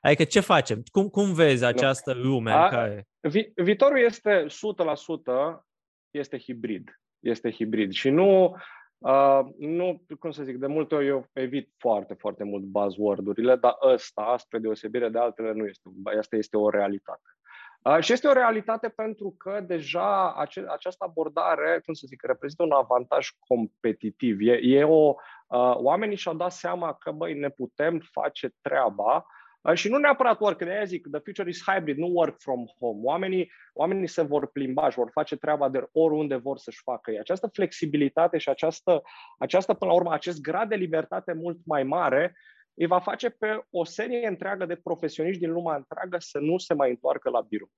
Adică 0.00 0.24
ce 0.24 0.40
facem? 0.40 0.82
Cum, 0.92 1.08
cum 1.08 1.32
vezi 1.32 1.64
această 1.64 2.12
lume 2.12 2.52
A, 2.52 2.64
în 2.64 2.70
care... 2.70 3.08
Vi, 3.20 3.52
viitorul 3.54 3.98
este 3.98 4.46
100% 4.46 5.62
este 6.10 6.38
hibrid. 6.38 7.00
Este 7.18 7.50
hibrid 7.50 7.92
și 7.92 8.10
nu 8.10 8.56
Uh, 8.98 9.40
nu, 9.58 10.02
cum 10.18 10.30
să 10.30 10.42
zic, 10.42 10.56
de 10.56 10.66
multe 10.66 10.94
ori 10.94 11.06
eu 11.06 11.28
evit 11.32 11.74
foarte, 11.76 12.14
foarte 12.14 12.44
mult 12.44 12.62
buzzword-urile, 12.62 13.56
dar 13.56 13.76
ăsta, 13.82 14.34
spre 14.38 14.58
deosebire 14.58 15.08
de 15.08 15.18
altele, 15.18 15.52
nu 15.52 15.66
este. 15.66 15.90
Asta 16.18 16.36
este 16.36 16.56
o 16.56 16.70
realitate. 16.70 17.28
Uh, 17.82 17.98
și 18.00 18.12
este 18.12 18.28
o 18.28 18.32
realitate 18.32 18.88
pentru 18.88 19.34
că 19.38 19.60
deja 19.66 20.32
ace- 20.32 20.66
această 20.68 21.04
abordare, 21.08 21.80
cum 21.84 21.94
să 21.94 22.04
zic, 22.06 22.22
reprezintă 22.22 22.62
un 22.62 22.72
avantaj 22.72 23.28
competitiv. 23.46 24.40
E, 24.40 24.58
e 24.62 24.84
o, 24.84 25.14
uh, 25.46 25.74
oamenii 25.74 26.16
și-au 26.16 26.34
dat 26.34 26.52
seama 26.52 26.92
că, 26.94 27.10
băi, 27.10 27.38
ne 27.38 27.48
putem 27.48 27.98
face 28.12 28.54
treaba 28.60 29.26
și 29.74 29.88
nu 29.88 29.96
neapărat 29.96 30.40
work, 30.40 30.58
de 30.58 30.70
aia 30.70 30.84
zic, 30.84 31.06
the 31.10 31.20
future 31.20 31.48
is 31.48 31.62
hybrid, 31.66 31.96
nu 31.96 32.06
work 32.06 32.40
from 32.40 32.64
home. 32.78 33.00
Oamenii, 33.02 33.50
oamenii 33.72 34.06
se 34.06 34.22
vor 34.22 34.50
plimba 34.50 34.90
și 34.90 34.96
vor 34.96 35.10
face 35.12 35.36
treaba 35.36 35.68
de 35.68 35.88
oriunde 35.92 36.36
vor 36.36 36.58
să-și 36.58 36.80
facă 36.82 37.10
ei. 37.10 37.18
Această 37.18 37.46
flexibilitate 37.46 38.38
și 38.38 38.48
această, 38.48 39.02
această, 39.38 39.74
până 39.74 39.90
la 39.90 39.96
urmă, 39.96 40.12
acest 40.12 40.40
grad 40.40 40.68
de 40.68 40.74
libertate 40.74 41.32
mult 41.32 41.58
mai 41.64 41.82
mare 41.82 42.36
îi 42.74 42.86
va 42.86 43.00
face 43.00 43.28
pe 43.28 43.64
o 43.70 43.84
serie 43.84 44.26
întreagă 44.26 44.66
de 44.66 44.76
profesioniști 44.76 45.40
din 45.40 45.52
lumea 45.52 45.76
întreagă 45.76 46.16
să 46.18 46.38
nu 46.38 46.58
se 46.58 46.74
mai 46.74 46.90
întoarcă 46.90 47.30
la 47.30 47.40
birou. 47.40 47.70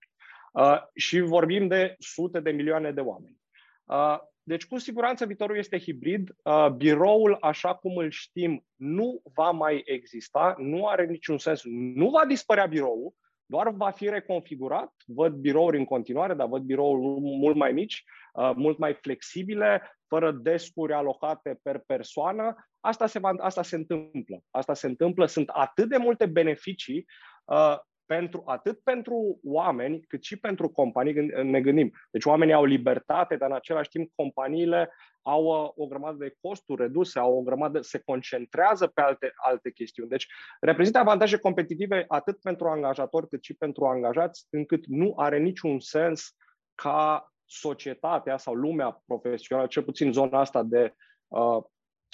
Uh, 0.52 0.82
și 0.94 1.20
vorbim 1.20 1.68
de 1.68 1.94
sute 1.98 2.40
de 2.40 2.50
milioane 2.50 2.92
de 2.92 3.00
oameni. 3.00 3.36
Uh, 3.84 4.18
deci, 4.50 4.66
cu 4.66 4.78
siguranță, 4.78 5.26
viitorul 5.26 5.56
este 5.56 5.78
hibrid. 5.78 6.34
Uh, 6.42 6.68
biroul, 6.68 7.36
așa 7.40 7.74
cum 7.74 7.96
îl 7.96 8.10
știm, 8.10 8.64
nu 8.76 9.22
va 9.34 9.50
mai 9.50 9.82
exista, 9.84 10.54
nu 10.58 10.86
are 10.86 11.06
niciun 11.06 11.38
sens. 11.38 11.62
Nu 11.94 12.10
va 12.10 12.24
dispărea 12.26 12.66
biroul, 12.66 13.14
doar 13.46 13.70
va 13.70 13.90
fi 13.90 14.08
reconfigurat. 14.08 14.92
Văd 15.06 15.32
birouri 15.32 15.78
în 15.78 15.84
continuare, 15.84 16.34
dar 16.34 16.46
văd 16.48 16.62
birouri 16.62 17.00
mult 17.20 17.56
mai 17.56 17.72
mici, 17.72 18.04
uh, 18.32 18.50
mult 18.54 18.78
mai 18.78 18.94
flexibile, 18.94 19.82
fără 20.06 20.32
descuri 20.32 20.92
alocate 20.92 21.58
per 21.62 21.82
persoană. 21.86 22.54
Asta 22.80 23.06
se, 23.06 23.18
va, 23.18 23.34
asta 23.38 23.62
se 23.62 23.76
întâmplă. 23.76 24.42
Asta 24.50 24.74
se 24.74 24.86
întâmplă. 24.86 25.26
Sunt 25.26 25.48
atât 25.48 25.88
de 25.88 25.96
multe 25.96 26.26
beneficii 26.26 27.06
uh, 27.44 27.76
pentru, 28.16 28.42
atât 28.46 28.80
pentru 28.82 29.40
oameni, 29.44 30.00
cât 30.00 30.22
și 30.22 30.36
pentru 30.38 30.68
companii, 30.68 31.12
ne 31.42 31.60
gândim. 31.60 31.92
Deci 32.10 32.24
oamenii 32.24 32.54
au 32.54 32.64
libertate, 32.64 33.36
dar 33.36 33.48
în 33.48 33.54
același 33.54 33.88
timp 33.88 34.12
companiile 34.14 34.90
au 35.22 35.44
uh, 35.44 35.70
o 35.74 35.86
grămadă 35.86 36.16
de 36.16 36.36
costuri 36.40 36.82
reduse, 36.82 37.18
au 37.18 37.38
o 37.38 37.42
grămadă, 37.42 37.80
se 37.80 37.98
concentrează 37.98 38.86
pe 38.86 39.00
alte, 39.00 39.32
alte 39.34 39.70
chestiuni. 39.70 40.10
Deci 40.10 40.26
reprezintă 40.60 40.98
avantaje 40.98 41.38
competitive 41.38 42.04
atât 42.08 42.40
pentru 42.40 42.68
angajatori 42.68 43.28
cât 43.28 43.44
și 43.44 43.54
pentru 43.54 43.84
angajați, 43.84 44.46
încât 44.50 44.86
nu 44.86 45.12
are 45.16 45.38
niciun 45.38 45.80
sens 45.80 46.36
ca 46.74 47.32
societatea 47.44 48.36
sau 48.36 48.54
lumea 48.54 49.02
profesională, 49.06 49.66
cel 49.66 49.82
puțin 49.82 50.12
zona 50.12 50.40
asta 50.40 50.62
de 50.62 50.94
uh, 51.28 51.62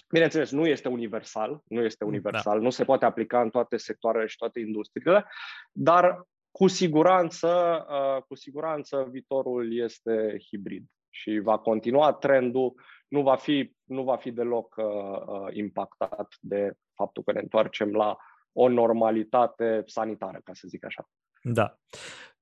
Bineînțeles, 0.09 0.51
nu 0.51 0.67
este 0.67 0.89
universal, 0.89 1.63
nu 1.65 1.83
este 1.83 2.05
da. 2.05 2.11
universal, 2.11 2.57
da. 2.57 2.63
nu 2.63 2.71
se 2.71 2.85
poate 2.85 3.05
aplica 3.05 3.41
în 3.41 3.51
toate 3.51 3.77
sectoarele 3.77 4.27
și 4.27 4.37
toate 4.37 4.61
industriile, 4.61 5.27
dar 5.73 6.27
cu 6.51 6.67
siguranță, 6.67 7.49
uh, 7.89 8.23
cu 8.23 8.35
siguranță 8.35 9.09
viitorul 9.11 9.77
este 9.77 10.37
hibrid 10.49 10.85
și 11.11 11.39
va 11.39 11.59
continua 11.59 12.13
trendul, 12.13 12.75
nu 13.09 13.23
va 13.23 13.37
fi, 13.37 13.73
nu 13.85 14.03
va 14.03 14.17
fi 14.17 14.31
deloc 14.31 14.75
uh, 14.77 14.85
uh, 14.85 15.49
impactat 15.51 16.35
de 16.41 16.73
faptul 16.95 17.23
că 17.23 17.33
ne 17.33 17.41
întoarcem 17.41 17.93
la 17.93 18.17
o 18.53 18.69
normalitate 18.69 19.83
sanitară, 19.87 20.41
ca 20.45 20.53
să 20.55 20.69
zic 20.69 20.85
așa. 20.85 21.09
Da. 21.43 21.79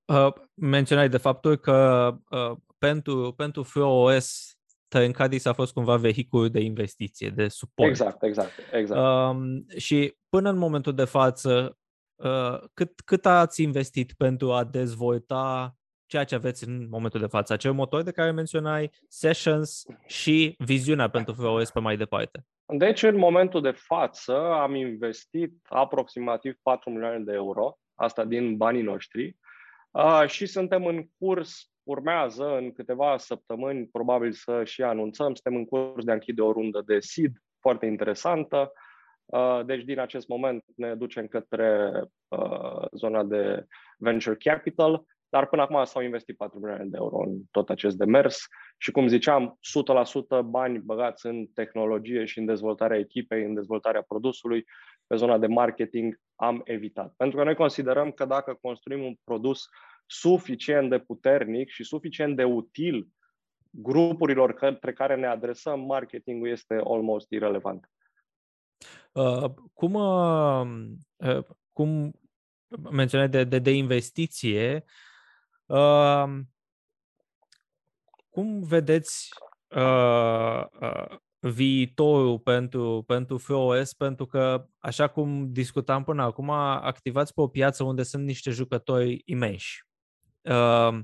Uh, 0.05 0.33
menționai 0.55 1.09
de 1.09 1.17
faptul 1.17 1.57
că 1.57 2.11
uh, 2.31 2.57
pentru, 2.79 3.33
pentru 3.37 3.63
FreeOS 3.63 4.54
Trendcadis 4.99 5.45
a 5.45 5.53
fost 5.53 5.73
cumva 5.73 5.97
vehicul 5.97 6.49
de 6.49 6.61
investiție, 6.61 7.29
de 7.29 7.49
suport. 7.49 7.89
Exact, 7.89 8.23
exact. 8.23 8.53
exact. 8.73 9.01
Um, 9.01 9.67
și 9.77 10.17
până 10.29 10.51
în 10.51 10.57
momentul 10.57 10.95
de 10.95 11.05
față, 11.05 11.79
uh, 12.15 12.59
cât, 12.75 13.01
cât 13.01 13.27
ați 13.27 13.63
investit 13.63 14.13
pentru 14.13 14.53
a 14.53 14.65
dezvolta 14.65 15.75
ceea 16.07 16.25
ce 16.25 16.35
aveți 16.35 16.69
în 16.69 16.89
momentul 16.89 17.21
de 17.21 17.27
față, 17.27 17.53
acel 17.53 17.73
motor 17.73 18.03
de 18.03 18.11
care 18.11 18.31
menționai, 18.31 18.91
sessions 19.09 19.83
și 20.07 20.55
viziunea 20.59 21.09
pentru 21.09 21.35
FreeOS 21.35 21.71
pe 21.71 21.81
mai 21.81 21.97
departe? 21.97 22.47
Deci, 22.67 23.03
în 23.03 23.17
momentul 23.17 23.61
de 23.61 23.75
față, 23.77 24.37
am 24.37 24.75
investit 24.75 25.53
aproximativ 25.69 26.55
4 26.63 26.91
milioane 26.91 27.19
de 27.19 27.33
euro, 27.33 27.79
asta 27.95 28.25
din 28.25 28.57
banii 28.57 28.83
noștri, 28.83 29.37
uh, 29.91 30.25
și 30.27 30.47
suntem 30.47 30.87
în 30.87 31.07
curs, 31.19 31.69
urmează 31.85 32.57
în 32.57 32.73
câteva 32.73 33.17
săptămâni, 33.17 33.87
probabil 33.87 34.33
să 34.33 34.65
și 34.65 34.83
anunțăm, 34.83 35.35
suntem 35.35 35.57
în 35.57 35.65
curs 35.65 36.05
de 36.05 36.11
a 36.11 36.15
închide 36.15 36.43
o 36.43 36.53
rundă 36.53 36.83
de 36.87 37.01
seed 37.01 37.33
foarte 37.61 37.87
interesantă. 37.87 38.73
Uh, 39.25 39.61
deci, 39.67 39.85
din 39.85 39.99
acest 39.99 40.29
moment 40.29 40.65
ne 40.77 40.95
ducem 40.95 41.27
către 41.27 41.91
uh, 42.29 42.87
zona 42.93 43.25
de 43.25 43.67
venture 43.99 44.37
capital 44.37 45.05
dar 45.35 45.47
până 45.47 45.63
acum 45.63 45.85
s-au 45.85 46.03
investit 46.03 46.37
4 46.37 46.59
milioane 46.59 46.85
de 46.85 46.97
euro 47.01 47.19
în 47.19 47.43
tot 47.51 47.71
acest 47.71 47.97
demers 47.97 48.47
și, 48.79 48.91
cum 48.91 49.07
ziceam, 49.07 49.59
100% 50.39 50.41
bani 50.45 50.79
băgați 50.79 51.27
în 51.27 51.47
tehnologie 51.47 52.25
și 52.25 52.39
în 52.39 52.45
dezvoltarea 52.45 52.99
echipei, 52.99 53.45
în 53.45 53.55
dezvoltarea 53.55 54.03
produsului, 54.03 54.65
pe 55.07 55.17
zona 55.17 55.39
de 55.39 55.47
marketing 55.47 56.21
am 56.35 56.61
evitat. 56.65 57.15
Pentru 57.17 57.37
că 57.37 57.45
noi 57.45 57.55
considerăm 57.55 58.11
că 58.11 58.25
dacă 58.25 58.59
construim 58.61 59.05
un 59.05 59.15
produs 59.25 59.69
suficient 60.07 60.91
de 60.91 60.99
puternic 60.99 61.69
și 61.69 61.85
suficient 61.85 62.37
de 62.37 62.45
util 62.45 63.09
grupurilor 63.71 64.55
către 64.55 64.93
care 64.93 65.17
ne 65.17 65.27
adresăm, 65.27 65.81
marketingul 65.81 66.49
este 66.49 66.81
almost 66.85 67.31
irrelevant. 67.31 67.91
Uh, 69.13 69.51
cum, 69.73 69.95
uh, 69.95 70.67
uh, 71.17 71.45
cum 71.73 72.13
menționai 72.91 73.29
de, 73.29 73.45
de, 73.45 73.59
de 73.59 73.71
investiție, 73.71 74.85
Uh, 75.67 76.41
cum 78.31 78.63
vedeți 78.63 79.29
uh, 79.77 80.65
uh, 80.81 81.17
viitorul 81.39 82.39
pentru, 82.39 83.03
pentru 83.07 83.39
FOS? 83.39 83.93
Pentru 83.93 84.27
că, 84.27 84.67
așa 84.79 85.09
cum 85.09 85.53
discutam 85.53 86.05
până 86.05 86.23
acum, 86.23 86.51
activați 86.51 87.35
pe 87.35 87.41
o 87.41 87.49
piață 87.49 87.85
unde 87.85 88.03
sunt 88.03 88.25
niște 88.25 88.51
jucători 88.51 89.23
imensi. 89.25 89.87
Uh, 90.51 90.99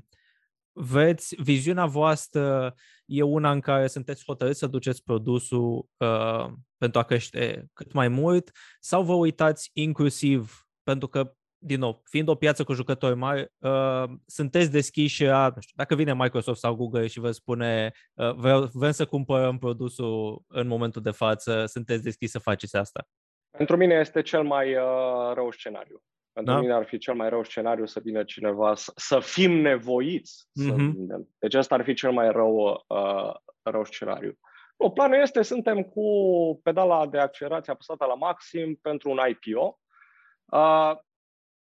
veți, 0.71 1.35
viziunea 1.35 1.85
voastră 1.85 2.75
e 3.05 3.21
una 3.21 3.51
în 3.51 3.59
care 3.59 3.87
sunteți 3.87 4.23
hotărâți 4.25 4.59
să 4.59 4.67
duceți 4.67 5.03
produsul 5.03 5.85
uh, 5.97 6.45
pentru 6.77 6.99
a 6.99 7.03
crește 7.03 7.69
cât 7.73 7.91
mai 7.91 8.07
mult 8.07 8.51
sau 8.79 9.03
vă 9.03 9.13
uitați 9.13 9.69
inclusiv 9.73 10.65
pentru 10.83 11.07
că 11.07 11.33
din 11.63 11.79
nou, 11.79 12.01
fiind 12.03 12.27
o 12.27 12.35
piață 12.35 12.63
cu 12.63 12.73
jucători 12.73 13.15
mari, 13.15 13.51
uh, 13.57 14.03
sunteți 14.25 14.71
deschiși 14.71 15.25
a, 15.25 15.51
nu 15.55 15.61
știu, 15.61 15.73
dacă 15.75 15.95
vine 15.95 16.13
Microsoft 16.13 16.59
sau 16.59 16.75
Google 16.75 17.07
și 17.07 17.19
vă 17.19 17.31
spune 17.31 17.91
uh, 18.13 18.33
vreau, 18.33 18.69
vrem 18.73 18.91
să 18.91 19.05
cumpărăm 19.05 19.57
produsul 19.57 20.43
în 20.47 20.67
momentul 20.67 21.01
de 21.01 21.11
față, 21.11 21.65
sunteți 21.65 22.03
deschiși 22.03 22.31
să 22.31 22.39
faceți 22.39 22.75
asta? 22.75 23.07
Pentru 23.57 23.77
mine 23.77 23.93
este 23.93 24.21
cel 24.21 24.43
mai 24.43 24.75
uh, 24.75 25.33
rău 25.33 25.51
scenariu. 25.51 26.03
Pentru 26.33 26.53
da? 26.53 26.59
mine 26.59 26.73
ar 26.73 26.85
fi 26.85 26.97
cel 26.97 27.13
mai 27.13 27.29
rău 27.29 27.43
scenariu 27.43 27.85
să 27.85 27.99
vină 28.03 28.23
cineva, 28.23 28.75
să, 28.75 28.91
să 28.95 29.19
fim 29.19 29.51
nevoiți 29.51 30.45
mm-hmm. 30.45 30.65
să 30.67 30.73
mhm. 30.73 30.91
vindem. 30.91 31.27
Deci 31.39 31.53
asta 31.53 31.75
ar 31.75 31.83
fi 31.83 31.93
cel 31.93 32.11
mai 32.11 32.31
rău, 32.31 32.85
uh, 32.87 33.33
rău 33.61 33.85
scenariu. 33.85 34.37
Nu, 34.77 34.91
planul 34.91 35.21
este, 35.21 35.41
suntem 35.41 35.83
cu 35.83 36.05
pedala 36.63 37.07
de 37.07 37.17
accelerație 37.17 37.71
apăsată 37.71 38.05
la 38.05 38.13
maxim 38.13 38.75
pentru 38.75 39.09
un 39.09 39.19
IPO. 39.27 39.79
Uh, 40.45 40.93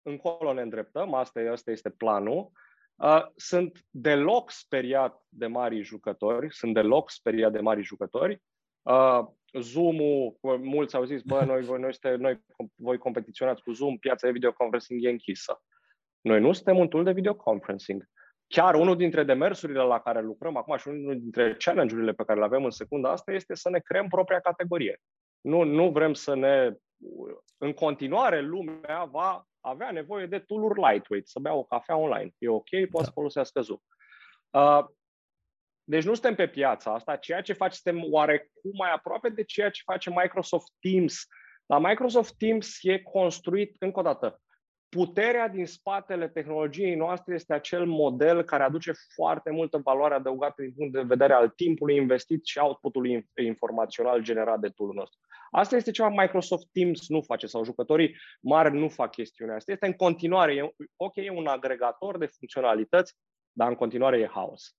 încolo 0.01 0.53
ne 0.53 0.61
îndreptăm, 0.61 1.13
asta, 1.13 1.39
asta 1.51 1.71
este 1.71 1.89
planul. 1.89 2.51
Uh, 2.95 3.25
sunt 3.35 3.85
deloc 3.89 4.51
speriat 4.51 5.21
de 5.29 5.47
mari 5.47 5.81
jucători, 5.81 6.53
sunt 6.55 6.73
deloc 6.73 7.09
speriat 7.09 7.51
de 7.51 7.59
mari 7.59 7.81
jucători. 7.81 8.41
Uh, 8.81 9.27
Zoom-ul, 9.59 10.37
mulți 10.61 10.95
au 10.95 11.03
zis, 11.03 11.21
bă, 11.21 11.43
noi, 11.45 11.61
voi, 11.61 11.79
noi, 11.79 11.89
este, 11.89 12.15
noi 12.15 12.43
voi 12.75 12.97
competiționați 12.97 13.61
cu 13.61 13.71
Zoom, 13.71 13.97
piața 13.97 14.27
de 14.27 14.33
videoconferencing 14.33 15.03
e 15.03 15.09
închisă. 15.09 15.61
Noi 16.21 16.39
nu 16.39 16.53
suntem 16.53 16.77
un 16.77 16.87
tool 16.87 17.03
de 17.03 17.11
videoconferencing. 17.11 18.09
Chiar 18.47 18.75
unul 18.75 18.95
dintre 18.95 19.23
demersurile 19.23 19.81
la 19.81 19.99
care 19.99 20.21
lucrăm 20.21 20.57
acum 20.57 20.77
și 20.77 20.87
unul 20.87 21.19
dintre 21.19 21.55
challenge-urile 21.57 22.13
pe 22.13 22.23
care 22.23 22.39
le 22.39 22.45
avem 22.45 22.63
în 22.63 22.69
secunda 22.69 23.11
asta 23.11 23.31
este 23.31 23.55
să 23.55 23.69
ne 23.69 23.79
creăm 23.79 24.07
propria 24.07 24.39
categorie. 24.39 25.01
Nu, 25.41 25.63
nu 25.63 25.91
vrem 25.91 26.13
să 26.13 26.35
ne... 26.35 26.73
În 27.57 27.73
continuare, 27.73 28.41
lumea 28.41 29.03
va 29.11 29.45
avea 29.59 29.91
nevoie 29.91 30.25
de 30.25 30.39
tool-uri 30.39 30.79
lightweight, 30.79 31.27
să 31.27 31.39
bea 31.39 31.53
o 31.53 31.63
cafea 31.63 31.97
online. 31.97 32.31
E 32.37 32.49
ok, 32.49 32.69
poate 32.69 32.89
da. 32.91 33.03
să 33.03 33.11
folosească 33.13 33.61
Zoom. 33.61 33.79
Uh, 34.49 34.85
deci 35.83 36.03
nu 36.03 36.13
suntem 36.13 36.35
pe 36.35 36.47
piața 36.47 36.93
asta, 36.93 37.15
ceea 37.15 37.41
ce 37.41 37.53
face 37.53 37.79
suntem 37.83 38.03
oarecum 38.11 38.71
mai 38.77 38.91
aproape 38.91 39.29
de 39.29 39.43
ceea 39.43 39.69
ce 39.69 39.81
face 39.85 40.09
Microsoft 40.09 40.73
Teams. 40.79 41.25
La 41.65 41.79
Microsoft 41.79 42.37
Teams 42.37 42.77
e 42.81 42.99
construit, 42.99 43.75
încă 43.79 43.99
o 43.99 44.03
dată, 44.03 44.41
puterea 44.89 45.47
din 45.47 45.65
spatele 45.65 46.27
tehnologiei 46.27 46.95
noastre 46.95 47.33
este 47.33 47.53
acel 47.53 47.85
model 47.85 48.43
care 48.43 48.63
aduce 48.63 48.91
foarte 49.15 49.51
multă 49.51 49.77
valoare 49.77 50.13
adăugată 50.13 50.61
din 50.61 50.73
punct 50.73 50.93
de 50.93 51.01
vedere 51.01 51.33
al 51.33 51.49
timpului 51.49 51.95
investit 51.95 52.45
și 52.45 52.57
outputului 52.57 53.29
informațional 53.45 54.21
generat 54.21 54.59
de 54.59 54.69
tool 54.69 54.93
nostru. 54.93 55.19
Asta 55.51 55.75
este 55.75 55.91
ceva 55.91 56.09
Microsoft 56.09 56.67
Teams 56.71 57.09
nu 57.09 57.21
face 57.21 57.47
sau 57.47 57.63
jucătorii 57.63 58.15
mari 58.41 58.77
nu 58.77 58.89
fac 58.89 59.11
chestiunea 59.11 59.55
asta. 59.55 59.71
Este 59.71 59.85
în 59.85 59.93
continuare, 59.93 60.55
e, 60.55 60.73
ok, 60.95 61.15
e 61.15 61.29
un 61.29 61.47
agregator 61.47 62.17
de 62.17 62.25
funcționalități, 62.25 63.15
dar 63.51 63.67
în 63.67 63.75
continuare 63.75 64.19
e 64.19 64.27
haos. 64.27 64.75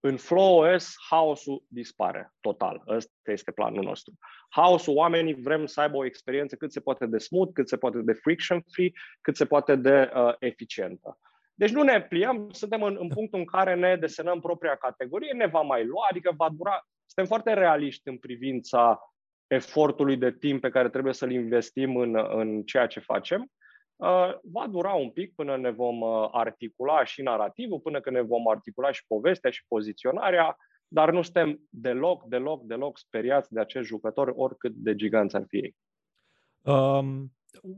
În 0.00 0.16
FlowOS, 0.16 0.94
haosul 1.08 1.64
dispare 1.68 2.32
total. 2.40 2.82
Ăsta 2.86 3.30
este 3.30 3.52
planul 3.52 3.84
nostru. 3.84 4.14
Haosul, 4.48 4.96
oamenii 4.96 5.34
vrem 5.34 5.66
să 5.66 5.80
aibă 5.80 5.96
o 5.96 6.04
experiență 6.04 6.56
cât 6.56 6.72
se 6.72 6.80
poate 6.80 7.06
de 7.06 7.18
smooth, 7.18 7.52
cât 7.52 7.68
se 7.68 7.76
poate 7.76 7.98
de 7.98 8.12
friction-free, 8.12 8.92
cât 9.20 9.36
se 9.36 9.44
poate 9.44 9.76
de 9.76 10.10
uh, 10.14 10.34
eficientă. 10.38 11.18
Deci 11.54 11.70
nu 11.70 11.82
ne 11.82 12.02
pliem, 12.02 12.48
suntem 12.50 12.82
în, 12.82 12.96
în 13.00 13.08
punctul 13.08 13.38
în 13.38 13.44
care 13.44 13.74
ne 13.74 13.96
desenăm 13.96 14.40
propria 14.40 14.74
categorie, 14.74 15.32
ne 15.32 15.46
va 15.46 15.60
mai 15.60 15.84
lua, 15.84 16.06
adică 16.10 16.32
va 16.36 16.48
dura. 16.56 16.86
Suntem 17.06 17.26
foarte 17.26 17.54
realiști 17.54 18.08
în 18.08 18.18
privința 18.18 19.12
efortului 19.46 20.16
de 20.16 20.32
timp 20.32 20.60
pe 20.60 20.70
care 20.70 20.88
trebuie 20.88 21.12
să-l 21.12 21.30
investim 21.30 21.96
în, 21.96 22.16
în 22.30 22.62
ceea 22.62 22.86
ce 22.86 23.00
facem. 23.00 23.50
Uh, 24.00 24.34
va 24.42 24.66
dura 24.70 24.92
un 24.92 25.10
pic 25.10 25.34
până 25.34 25.56
ne 25.56 25.70
vom 25.70 26.00
uh, 26.00 26.28
articula 26.30 27.04
și 27.04 27.22
narativul, 27.22 27.80
până 27.80 28.00
când 28.00 28.16
ne 28.16 28.22
vom 28.22 28.48
articula 28.48 28.92
și 28.92 29.06
povestea 29.06 29.50
și 29.50 29.64
poziționarea, 29.68 30.56
dar 30.88 31.10
nu 31.12 31.22
suntem 31.22 31.60
deloc, 31.68 32.24
deloc, 32.24 32.62
deloc 32.64 32.98
speriați 32.98 33.52
de 33.52 33.60
acești 33.60 33.88
jucători, 33.88 34.32
oricât 34.34 34.72
de 34.74 34.94
giganți 34.94 35.36
ar 35.36 35.44
fi 35.48 35.56
ei. 35.56 35.76
Um, 36.62 37.32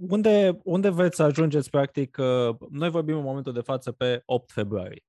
unde, 0.08 0.58
unde 0.64 0.90
veți 0.90 1.16
să 1.16 1.22
ajungeți, 1.22 1.70
practic, 1.70 2.16
uh, 2.20 2.56
noi 2.70 2.90
vorbim 2.90 3.16
în 3.16 3.22
momentul 3.22 3.52
de 3.52 3.60
față 3.60 3.92
pe 3.92 4.22
8 4.24 4.50
februarie. 4.50 5.02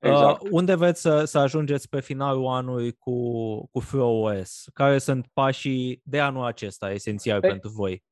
Exact. 0.00 0.42
Uh, 0.42 0.48
unde 0.50 0.76
veți 0.76 1.00
să, 1.00 1.24
să 1.24 1.38
ajungeți 1.38 1.88
pe 1.88 2.00
finalul 2.00 2.46
anului 2.46 2.92
cu, 2.92 3.66
cu 3.66 3.80
FreeOS? 3.80 4.64
Care 4.74 4.98
sunt 4.98 5.26
pașii 5.32 6.00
de 6.04 6.20
anul 6.20 6.44
acesta 6.44 6.90
esențial 6.90 7.40
pentru 7.40 7.70
voi? 7.70 8.02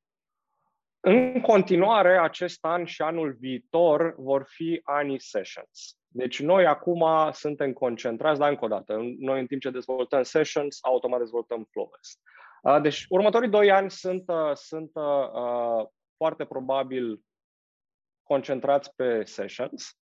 În 1.01 1.41
continuare, 1.41 2.17
acest 2.17 2.65
an 2.65 2.85
și 2.85 3.01
anul 3.01 3.35
viitor 3.39 4.15
vor 4.17 4.45
fi 4.47 4.81
anii 4.83 5.19
sessions. 5.21 5.97
Deci 6.07 6.39
noi 6.39 6.65
acum 6.65 7.03
suntem 7.31 7.73
concentrați, 7.73 8.39
dar 8.39 8.49
încă 8.49 8.65
o 8.65 8.67
dată, 8.67 8.99
noi 9.17 9.39
în 9.39 9.45
timp 9.45 9.61
ce 9.61 9.69
dezvoltăm 9.69 10.23
sessions, 10.23 10.77
automat 10.81 11.19
dezvoltăm 11.19 11.67
FlowOS. 11.71 12.19
Uh, 12.61 12.81
deci 12.81 13.05
următorii 13.09 13.49
doi 13.49 13.71
ani 13.71 13.91
sunt, 13.91 14.23
uh, 14.27 14.51
sunt 14.53 14.91
uh, 14.93 15.85
foarte 16.17 16.45
probabil 16.45 17.21
concentrați 18.23 18.95
pe 18.95 19.23
sessions. 19.23 19.99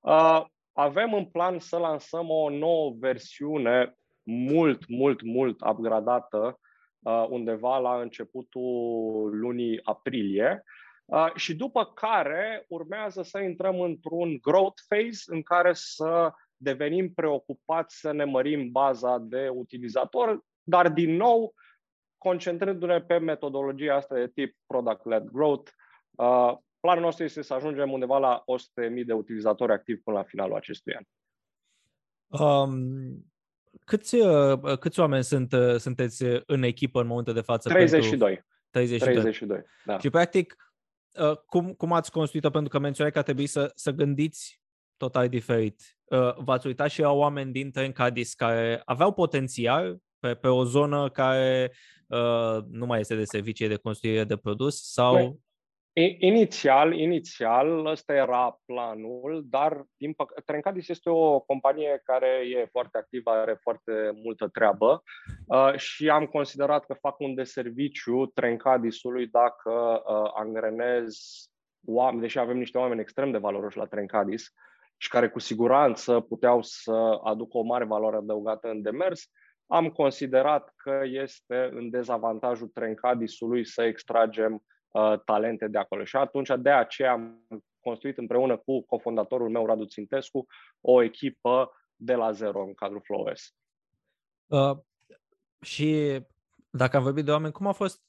Uh, 0.00 0.44
avem 0.72 1.14
în 1.14 1.24
plan 1.24 1.58
să 1.58 1.76
lansăm 1.76 2.30
o 2.30 2.50
nouă 2.50 2.94
versiune 2.98 3.94
mult, 4.22 4.88
mult, 4.88 5.22
mult 5.22 5.60
upgradată 5.60 6.38
uh, 6.38 6.68
undeva 7.28 7.78
la 7.78 8.00
începutul 8.00 9.38
lunii 9.38 9.80
aprilie 9.82 10.64
uh, 11.04 11.34
și 11.34 11.56
după 11.56 11.84
care 11.84 12.64
urmează 12.68 13.22
să 13.22 13.38
intrăm 13.38 13.80
într-un 13.80 14.38
growth 14.40 14.82
phase 14.88 15.22
în 15.26 15.42
care 15.42 15.72
să 15.72 16.32
devenim 16.56 17.12
preocupați 17.14 18.00
să 18.00 18.12
ne 18.12 18.24
mărim 18.24 18.70
baza 18.70 19.18
de 19.18 19.48
utilizator, 19.48 20.44
dar 20.62 20.88
din 20.88 21.16
nou 21.16 21.54
concentrându-ne 22.18 23.00
pe 23.00 23.18
metodologia 23.18 23.94
asta 23.94 24.14
de 24.14 24.28
tip 24.28 24.56
product-led 24.66 25.22
growth, 25.22 25.70
uh, 26.10 26.56
planul 26.80 27.02
nostru 27.02 27.24
este 27.24 27.42
să 27.42 27.54
ajungem 27.54 27.92
undeva 27.92 28.18
la 28.18 28.42
100.000 28.46 29.04
de 29.04 29.12
utilizatori 29.12 29.72
activi 29.72 30.00
până 30.00 30.16
la 30.16 30.22
finalul 30.22 30.56
acestui 30.56 30.94
an. 30.94 31.04
Um, 32.42 33.24
câți, 33.84 34.14
uh, 34.14 34.78
câți 34.78 35.00
oameni 35.00 35.24
sunt, 35.24 35.52
uh, 35.52 35.76
sunteți 35.76 36.24
în 36.46 36.62
echipă 36.62 37.00
în 37.00 37.06
momentul 37.06 37.34
de 37.34 37.40
față? 37.40 37.68
32. 37.68 38.18
Pentru... 38.18 38.44
32. 38.70 39.14
32, 39.14 39.62
da. 39.84 39.98
Și 39.98 40.10
practic, 40.10 40.56
uh, 41.20 41.36
cum, 41.36 41.72
cum 41.72 41.92
ați 41.92 42.10
construit-o? 42.10 42.50
Pentru 42.50 42.70
că 42.70 42.78
menționai 42.78 43.12
că 43.12 43.18
a 43.18 43.22
trebuit 43.22 43.50
să, 43.50 43.72
să 43.74 43.90
gândiți 43.90 44.60
total 44.96 45.28
diferit. 45.28 45.82
V-ați 46.36 46.66
uitat 46.66 46.90
și 46.90 47.00
la 47.00 47.10
oameni 47.10 47.52
din 47.52 47.70
Trencadis 47.70 48.34
care 48.34 48.82
aveau 48.84 49.12
potențial 49.12 50.00
pe, 50.18 50.34
pe 50.34 50.48
o 50.48 50.64
zonă 50.64 51.10
care 51.10 51.72
uh, 52.06 52.58
nu 52.70 52.86
mai 52.86 53.00
este 53.00 53.14
de 53.14 53.24
servicii 53.24 53.68
de 53.68 53.76
construire 53.76 54.24
de 54.24 54.36
produs 54.36 54.92
sau... 54.92 55.40
Păi, 56.00 56.16
Inițial, 56.20 56.92
inițial, 56.92 57.86
ăsta 57.86 58.12
era 58.12 58.60
planul, 58.66 59.44
dar 59.50 59.84
din 59.96 60.12
păc- 60.12 60.44
Trencadis 60.44 60.88
este 60.88 61.10
o 61.10 61.40
companie 61.40 62.00
care 62.04 62.26
e 62.26 62.68
foarte 62.70 62.98
activă, 62.98 63.30
are 63.30 63.58
foarte 63.60 63.92
multă 64.22 64.48
treabă. 64.48 65.02
Uh, 65.46 65.76
și 65.76 66.08
am 66.08 66.26
considerat 66.26 66.84
că 66.84 66.94
fac 66.94 67.18
un 67.18 67.34
deserviciu 67.34 68.26
Trencadisului 68.26 69.26
dacă 69.26 69.72
uh, 69.72 70.30
angrenez 70.34 71.18
oameni, 71.86 72.20
deși 72.20 72.38
avem 72.38 72.58
niște 72.58 72.78
oameni 72.78 73.00
extrem 73.00 73.30
de 73.30 73.38
valoroși 73.38 73.76
la 73.76 73.86
Trencadis 73.86 74.52
și 74.96 75.08
care 75.08 75.28
cu 75.28 75.38
siguranță 75.38 76.20
puteau 76.20 76.62
să 76.62 77.20
aducă 77.24 77.56
o 77.58 77.62
mare 77.62 77.84
valoare 77.84 78.16
adăugată 78.16 78.68
în 78.68 78.82
demers, 78.82 79.30
am 79.66 79.88
considerat 79.88 80.72
că 80.76 81.00
este 81.04 81.68
în 81.72 81.90
dezavantajul 81.90 82.68
Trencadisului 82.68 83.66
să 83.66 83.82
extragem 83.82 84.62
Uh, 84.90 85.20
talente 85.24 85.68
de 85.68 85.78
acolo. 85.78 86.04
Și 86.04 86.16
atunci 86.16 86.50
de 86.58 86.70
aceea 86.70 87.12
am 87.12 87.46
construit 87.80 88.18
împreună 88.18 88.56
cu 88.56 88.82
cofondatorul 88.82 89.50
meu, 89.50 89.66
Radu 89.66 89.84
Țintescu, 89.84 90.46
o 90.80 91.02
echipă 91.02 91.70
de 91.96 92.14
la 92.14 92.30
zero 92.32 92.62
în 92.62 92.74
cadrul 92.74 93.00
FlowS. 93.04 93.54
Uh, 94.46 94.78
și 95.60 96.20
dacă 96.70 96.96
am 96.96 97.02
vorbit 97.02 97.24
de 97.24 97.30
oameni, 97.30 97.52
cum 97.52 97.66
a 97.66 97.72
fost 97.72 98.02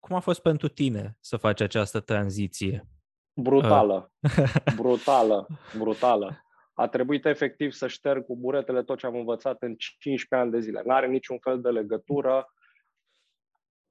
cum 0.00 0.16
a 0.16 0.20
fost 0.20 0.42
pentru 0.42 0.68
tine 0.68 1.16
să 1.20 1.36
faci 1.36 1.60
această 1.60 2.00
tranziție? 2.00 2.88
Brutală, 3.32 4.12
uh. 4.20 4.74
brutală, 4.82 5.46
brutală. 5.76 6.42
A 6.72 6.88
trebuit 6.88 7.24
efectiv 7.24 7.72
să 7.72 7.86
șterg 7.86 8.24
cu 8.24 8.36
buretele 8.36 8.82
tot 8.82 8.98
ce 8.98 9.06
am 9.06 9.14
învățat 9.14 9.62
în 9.62 9.74
15 9.76 10.34
ani 10.34 10.50
de 10.50 10.60
zile. 10.60 10.82
N-are 10.84 11.06
niciun 11.06 11.38
fel 11.38 11.60
de 11.60 11.70
legătură 11.70 12.52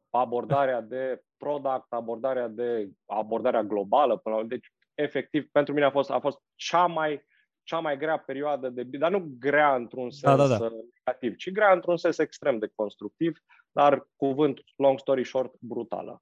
abordarea 0.10 0.82
de 0.82 1.22
product, 1.38 1.86
abordarea 1.90 2.48
de 2.48 2.90
abordarea 3.06 3.64
globală, 3.64 4.18
până 4.18 4.36
la, 4.36 4.44
deci 4.44 4.68
efectiv 4.94 5.48
pentru 5.52 5.74
mine 5.74 5.86
a 5.86 5.92
fost, 5.92 6.10
a 6.10 6.20
fost 6.20 6.38
cea 6.56 6.86
mai 6.86 7.26
cea 7.64 7.80
mai 7.80 7.98
grea 7.98 8.18
perioadă 8.18 8.70
de 8.70 8.84
dar 8.84 9.12
nu 9.12 9.36
grea 9.40 9.76
într-un 9.76 10.12
sens 10.12 10.38
da, 10.38 10.48
da, 10.48 10.58
da. 10.58 10.70
negativ, 11.06 11.36
ci 11.36 11.52
grea 11.52 11.74
într-un 11.74 11.98
sens 11.98 12.18
extrem 12.18 12.60
de 12.60 12.72
constructiv, 12.76 13.38
dar 13.72 14.08
cuvânt 14.16 14.60
long 14.76 15.00
story 15.00 15.26
short 15.26 15.54
brutală 15.60 16.22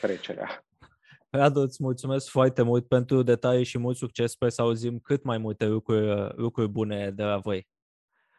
trecerea. 0.00 0.64
Radu, 1.30 1.60
îți 1.60 1.82
mulțumesc 1.82 2.28
foarte 2.28 2.62
mult 2.62 2.88
pentru 2.88 3.22
detalii 3.22 3.64
și 3.64 3.78
mult 3.78 3.96
succes. 3.96 4.30
Sper 4.30 4.48
să 4.48 4.62
auzim 4.62 4.98
cât 4.98 5.22
mai 5.24 5.38
multe 5.38 5.66
lucruri, 5.66 6.32
lucruri 6.36 6.68
bune 6.68 7.10
de 7.10 7.22
la 7.22 7.38
voi. 7.38 7.68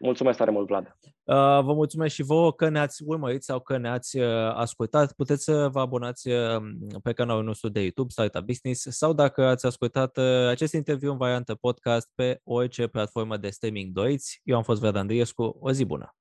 Mulțumesc 0.01 0.37
tare 0.37 0.51
mult, 0.51 0.67
Vlad. 0.67 0.97
Uh, 1.03 1.63
vă 1.63 1.73
mulțumesc 1.73 2.13
și 2.13 2.23
vouă 2.23 2.53
că 2.53 2.69
ne-ați 2.69 3.03
urmărit 3.05 3.43
sau 3.43 3.59
că 3.59 3.77
ne-ați 3.77 4.17
uh, 4.17 4.53
ascultat. 4.53 5.13
Puteți 5.13 5.43
să 5.43 5.69
vă 5.71 5.79
abonați 5.79 6.29
uh, 6.29 6.61
pe 7.03 7.13
canalul 7.13 7.43
nostru 7.43 7.69
de 7.69 7.81
YouTube, 7.81 8.09
Startup 8.09 8.45
Business, 8.45 8.85
sau 8.89 9.13
dacă 9.13 9.45
ați 9.45 9.65
ascultat 9.65 10.17
acest 10.49 10.73
interviu 10.73 11.11
în 11.11 11.17
variantă 11.17 11.55
podcast 11.55 12.11
pe 12.15 12.39
orice 12.43 12.87
platformă 12.87 13.37
de 13.37 13.49
streaming 13.49 13.91
doriți. 13.93 14.41
Eu 14.43 14.57
am 14.57 14.63
fost 14.63 14.79
Vlad 14.79 14.95
Andriescu. 14.95 15.57
O 15.59 15.71
zi 15.71 15.85
bună! 15.85 16.15